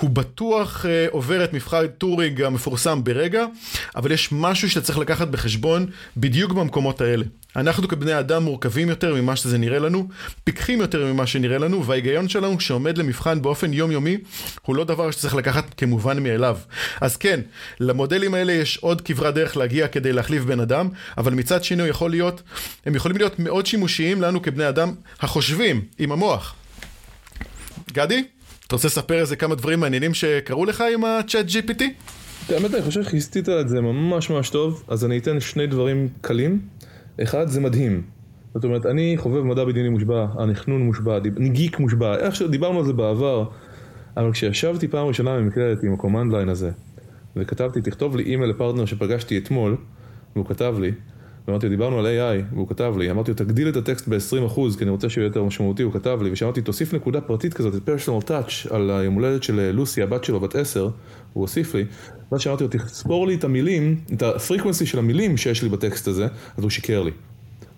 [0.00, 3.46] הוא בטוח עובר את מבחן טורינג המפורסם ברגע,
[3.96, 5.86] אבל יש משהו שצריך לקחת בחשבון
[6.16, 7.24] בדיוק במקומות האלה.
[7.56, 10.08] אנחנו כבני אדם מורכבים יותר ממה שזה נראה לנו,
[10.44, 14.18] פיקחים יותר ממה שנראה לנו, וההיגיון שלנו שעומד למבחן באופן יומיומי,
[14.62, 16.58] הוא לא דבר שצריך לקחת כמובן מאליו.
[17.00, 17.40] אז כן,
[17.80, 20.88] למודלים האלה יש עוד כברת דרך להגיע כדי להחליף בן אדם,
[21.18, 22.42] אבל מצד שני יכול להיות,
[22.86, 26.54] הם יכולים להיות מאוד שימושיים לנו כבני אדם החושבים עם המוח.
[27.92, 28.24] גדי,
[28.66, 31.82] אתה רוצה לספר איזה כמה דברים מעניינים שקרו לך עם ה-chat GPT?
[32.48, 36.60] האמת, אני חושב שכיסתית את זה ממש ממש טוב, אז אני אתן שני דברים קלים.
[37.22, 38.02] אחד, זה מדהים.
[38.54, 41.18] זאת אומרת, אני חובב מדע בדיוני מושבע, הנכנון מושבע,
[41.52, 43.44] גיק מושבע, איך שדיברנו על זה בעבר,
[44.16, 46.70] אבל כשישבתי פעם ראשונה במקלדת עם ה-command line הזה,
[47.36, 49.76] וכתבתי, תכתוב לי אימייל לפרטנר שפגשתי אתמול,
[50.36, 50.92] והוא כתב לי,
[51.48, 54.90] ואמרתי, דיברנו על AI, והוא כתב לי, אמרתי לו, תגדיל את הטקסט ב-20% כי אני
[54.90, 58.28] רוצה שהוא יהיה יותר משמעותי, הוא כתב לי, ושאמרתי, תוסיף נקודה פרטית כזאת, את personal
[58.28, 60.90] touch, על היום הולדת של לוסי, הבת שלו, בת 10, הוא
[61.32, 61.84] הוסיף לי,
[62.32, 66.26] ואז שאמרתי לו, תספור לי את המילים, את ה-frequency של המילים שיש לי בטקסט הזה,
[66.56, 67.10] אז הוא שיקר לי.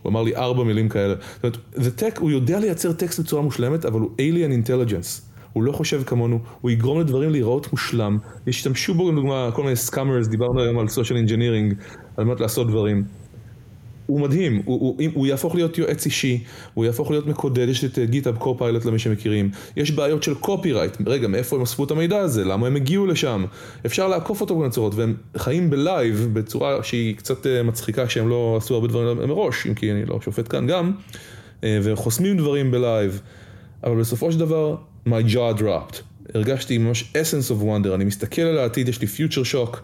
[0.02, 1.14] הוא אמר לי ארבע מילים כאלה.
[1.34, 5.26] זאת אומרת, זה טק, הוא יודע לייצר טקסט בצורה מושלמת, אבל הוא alien intelligence.
[5.52, 8.18] הוא לא חושב כמונו, הוא יגרום לדברים להיראות מושלם.
[8.46, 11.74] ישתמשו בו, לדוגמה, כל מיני scammers, דיברנו היום על social engineering,
[12.16, 13.04] על מנת לעשות דברים.
[14.06, 16.44] הוא מדהים, הוא, הוא, הוא יהפוך להיות יועץ אישי,
[16.74, 21.28] הוא יהפוך להיות מקודד, יש את GitHub Copilot למי שמכירים, יש בעיות של copyright, רגע,
[21.28, 23.44] מאיפה הם אספו את המידע הזה, למה הם הגיעו לשם,
[23.86, 28.54] אפשר לעקוף אותו בכל צורות, והם חיים ב-live בצורה שהיא קצת אה, מצחיקה שהם לא
[28.60, 30.92] עשו הרבה דברים מראש, אם כי אני לא שופט כאן גם,
[31.64, 33.20] אה, וחוסמים דברים ב-live,
[33.84, 34.76] אבל בסופו של דבר,
[35.08, 35.96] my jaw dropped,
[36.34, 39.76] הרגשתי ממש a sense of wonder, אני מסתכל על העתיד, יש לי future shock,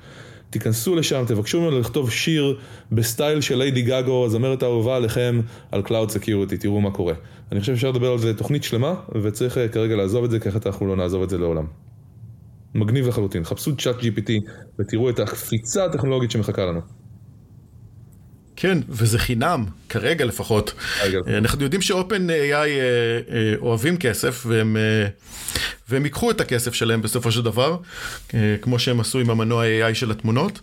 [0.53, 2.59] תיכנסו לשם, תבקשו ממנו לכתוב שיר
[2.93, 5.40] ב-style של ליידי גאגא, הזמרת האהובה עליכם,
[5.70, 7.14] על Cloud Security, תראו מה קורה.
[7.53, 10.66] אני חושב שאפשר לדבר על זה תוכנית שלמה, וצריך אה, כרגע לעזוב את זה, אחרת
[10.66, 11.64] אנחנו לא נעזוב את זה לעולם.
[12.74, 14.30] מגניב לחלוטין, חפשו צ'אט GPT
[14.78, 16.80] ותראו את הקפיצה הטכנולוגית שמחכה לנו.
[18.57, 20.74] כן, וזה חינם, כרגע לפחות.
[21.38, 25.07] אנחנו יודעים שאופן AI אה, אה, אוהבים כסף, והם, אה,
[25.88, 27.76] והם ייקחו את הכסף שלהם בסופו של דבר,
[28.62, 30.61] כמו שהם עשו עם המנוע AI של התמונות.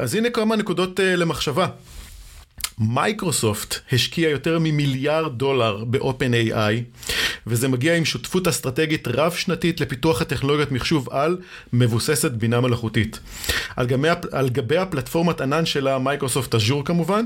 [0.00, 1.66] אז הנה כמה נקודות למחשבה.
[2.78, 7.02] מייקרוסופט השקיעה יותר ממיליארד דולר ב-OpenAI,
[7.46, 11.36] וזה מגיע עם שותפות אסטרטגית רב-שנתית לפיתוח הטכנולוגיות מחשוב על
[11.72, 13.20] מבוססת בינה מלאכותית.
[13.76, 17.24] על גבי, על גבי הפלטפורמת ענן שלה, Microsoft Azure כמובן,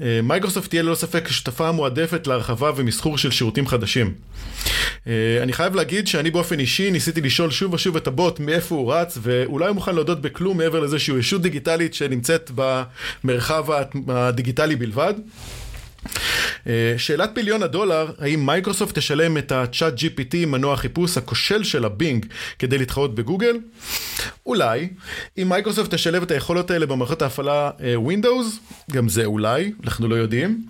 [0.00, 4.14] אה, מייקרוסופט תהיה ללא ספק שותפה מועדפת להרחבה ומסחור של שירותים חדשים.
[5.06, 8.94] אה, אני חייב להגיד שאני באופן אישי ניסיתי לשאול שוב ושוב את הבוט מאיפה הוא
[8.94, 13.64] רץ, ואולי הוא מוכן להודות בכלום מעבר לזה שהוא ישות דיגיטלית שנמצאת במרחב
[14.08, 15.14] הדיגיטלי בלבד.
[16.66, 22.26] אה, שאלת מיליון הדולר, האם מייקרוסופט תשלם את ה-Chat GPT, במנוע החיפוש הכושל של ה-Bing,
[22.58, 23.56] כדי להתחרות בגוגל?
[24.46, 24.88] אולי.
[25.38, 30.14] אם מייקרוסופט תשלב את היכולות האלה במערכות ההפעלה אה, Windows, גם זה אולי, אנחנו לא
[30.14, 30.62] יודעים.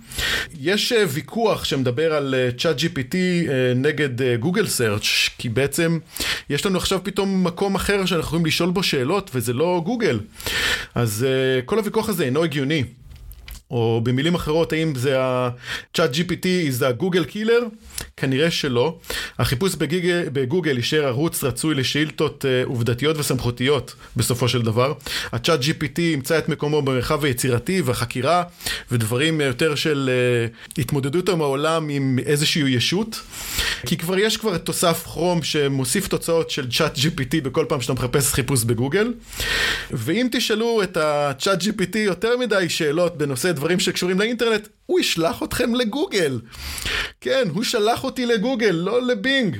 [0.59, 3.15] יש אה, ויכוח שמדבר על Chat GPT
[3.75, 5.99] נגד Google Search, כי בעצם
[6.49, 10.19] יש לנו עכשיו פתאום מקום אחר שאנחנו יכולים לשאול בו שאלות, וזה לא גוגל.
[10.95, 11.25] אז
[11.65, 12.83] כל הוויכוח הזה אינו הגיוני.
[13.71, 16.45] או במילים אחרות, האם זה ה-Chat GPT
[16.79, 17.63] the Google killer?
[18.17, 18.97] כנראה שלא.
[19.39, 24.93] החיפוש בגיגל, בגוגל אישר ערוץ רצוי לשאילתות uh, עובדתיות וסמכותיות בסופו של דבר.
[25.31, 28.43] ה-Chat GPT ימצא את מקומו במרחב היצירתי והחקירה
[28.91, 30.09] ודברים יותר של
[30.75, 33.21] uh, התמודדות עם העולם עם איזושהי ישות.
[33.85, 38.33] כי כבר יש כבר תוסף כרום שמוסיף תוצאות של Chat GPT בכל פעם שאתה מחפש
[38.33, 39.13] חיפוש בגוגל.
[39.91, 45.75] ואם תשאלו את ה-Chat GPT יותר מדי שאלות בנושא דברים שקשורים לאינטרנט, הוא ישלח אתכם
[45.75, 46.39] לגוגל.
[47.21, 49.57] כן, הוא שלח אותי לגוגל, לא לבינג.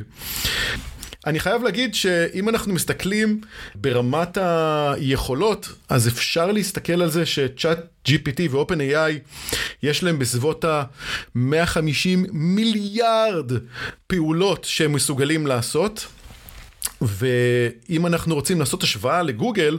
[1.25, 3.41] אני חייב להגיד שאם אנחנו מסתכלים
[3.75, 9.29] ברמת היכולות, אז אפשר להסתכל על זה שצ'אט GPT ו-OpenAI
[9.83, 13.51] יש להם בסביבות ה-150 מיליארד
[14.07, 16.05] פעולות שהם מסוגלים לעשות.
[17.01, 19.77] ואם אנחנו רוצים לעשות השוואה לגוגל,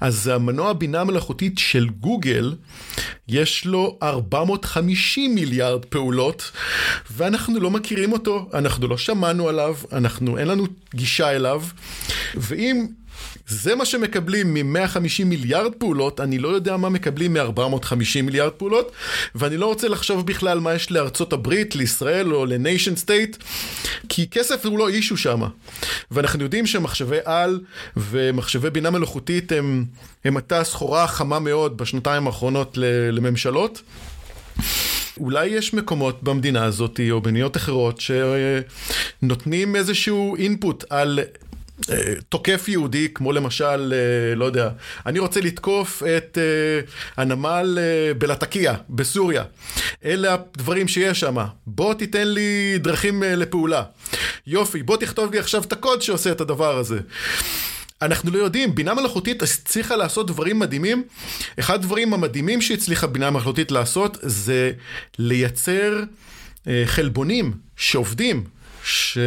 [0.00, 2.54] אז המנוע בינה מלאכותית של גוגל,
[3.28, 6.50] יש לו 450 מיליארד פעולות,
[7.10, 11.62] ואנחנו לא מכירים אותו, אנחנו לא שמענו עליו, אנחנו, אין לנו גישה אליו,
[12.34, 12.86] ואם
[13.48, 18.92] זה מה שמקבלים מ-150 מיליארד פעולות, אני לא יודע מה מקבלים מ-450 מיליארד פעולות,
[19.34, 23.36] ואני לא רוצה לחשוב בכלל מה יש לארצות הברית, לישראל או ל-nation state,
[24.08, 25.42] כי כסף הוא לא אישו שם.
[26.10, 27.60] ואנחנו יודעים שמחשבי על
[27.96, 29.84] ומחשבי בינה מלאכותית הם,
[30.24, 32.78] הם עתה סחורה חמה מאוד בשנתיים האחרונות
[33.12, 33.82] לממשלות.
[35.20, 38.00] אולי יש מקומות במדינה הזאת או במדינות אחרות
[39.22, 41.20] שנותנים איזשהו אינפוט על
[42.28, 44.70] תוקף יהודי, כמו למשל, אה, לא יודע,
[45.06, 46.80] אני רוצה לתקוף את אה,
[47.16, 49.44] הנמל אה, בלטקיה, בסוריה.
[50.04, 51.36] אלה הדברים שיש שם.
[51.66, 53.82] בוא תיתן לי דרכים לפעולה.
[54.46, 56.98] יופי, בוא תכתוב לי עכשיו את הקוד שעושה את הדבר הזה.
[58.02, 61.04] אנחנו לא יודעים, בינה מלאכותית הצליחה לעשות דברים מדהימים.
[61.58, 64.72] אחד הדברים המדהימים שהצליחה בינה מלאכותית לעשות זה
[65.18, 66.02] לייצר
[66.86, 68.44] חלבונים שעובדים.
[68.86, 69.18] ש...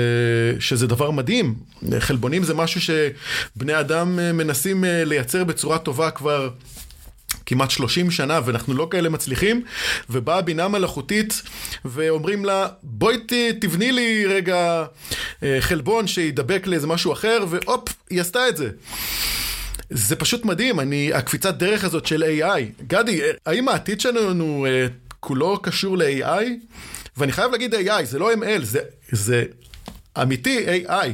[0.59, 1.55] שזה דבר מדהים.
[1.99, 6.49] חלבונים זה משהו שבני אדם אה, מנסים אה, לייצר בצורה טובה כבר
[7.45, 9.63] כמעט 30 שנה ואנחנו לא כאלה מצליחים,
[10.09, 11.41] ובאה בינה מלאכותית
[11.85, 14.85] ואומרים לה בואי ת, תבני לי רגע
[15.43, 18.69] אה, חלבון שידבק לאיזה משהו אחר, והופ, היא עשתה את זה.
[19.89, 22.83] זה פשוט מדהים, אני, הקפיצת דרך הזאת של AI.
[22.87, 24.65] גדי, האם העתיד שלנו
[25.19, 26.45] כולו קשור ל-AI?
[27.17, 28.79] ואני חייב להגיד AI, זה לא ML, זה,
[29.11, 29.45] זה
[30.21, 31.07] אמיתי AI.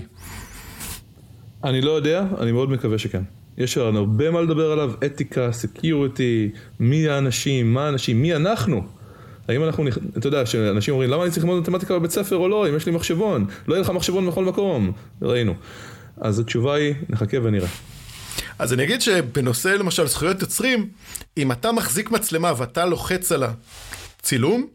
[1.64, 3.22] אני לא יודע, אני מאוד מקווה שכן.
[3.58, 6.50] יש הרבה מה לדבר עליו, אתיקה, security,
[6.80, 8.84] מי האנשים, מה האנשים, מי אנחנו.
[9.48, 12.70] האם אנחנו, אתה יודע, שאנשים אומרים, למה אני צריך ללמוד מתמטיקה בבית ספר או לא,
[12.70, 13.46] אם יש לי מחשבון?
[13.68, 14.92] לא יהיה לך מחשבון בכל מקום.
[15.22, 15.54] ראינו.
[16.18, 17.68] אז התשובה היא, נחכה ונראה.
[18.60, 20.90] אז אני אגיד שבנושא למשל זכויות יוצרים,
[21.38, 23.44] אם אתה מחזיק מצלמה ואתה לוחץ על
[24.26, 24.68] הצילום,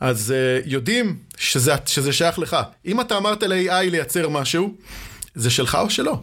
[0.00, 2.56] אז אה, יודעים שזה, שזה שייך לך.
[2.86, 4.74] אם אתה אמרת ל-AI לייצר משהו,
[5.34, 6.20] זה שלך או שלא?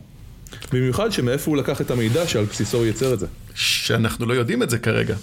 [0.71, 3.25] במיוחד שמאיפה הוא לקח את המידע שעל בסיסו הוא ייצר את זה.
[3.55, 5.15] שאנחנו לא יודעים את זה כרגע.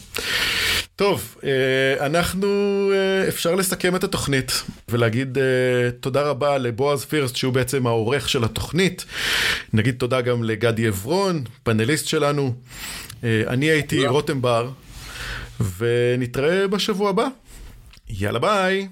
[0.96, 2.48] טוב, אה, אנחנו,
[2.94, 5.38] אה, אפשר לסכם את התוכנית ולהגיד
[6.00, 9.04] תודה רבה לבועז פירסט שהוא בעצם העורך של התוכנית.
[9.72, 12.54] נגיד תודה גם לגדי עברון, פאנליסט שלנו.
[13.24, 14.68] אני הייתי רותם בר,
[15.78, 17.26] ונתראה בשבוע הבא.
[18.14, 18.88] יאללה ביי.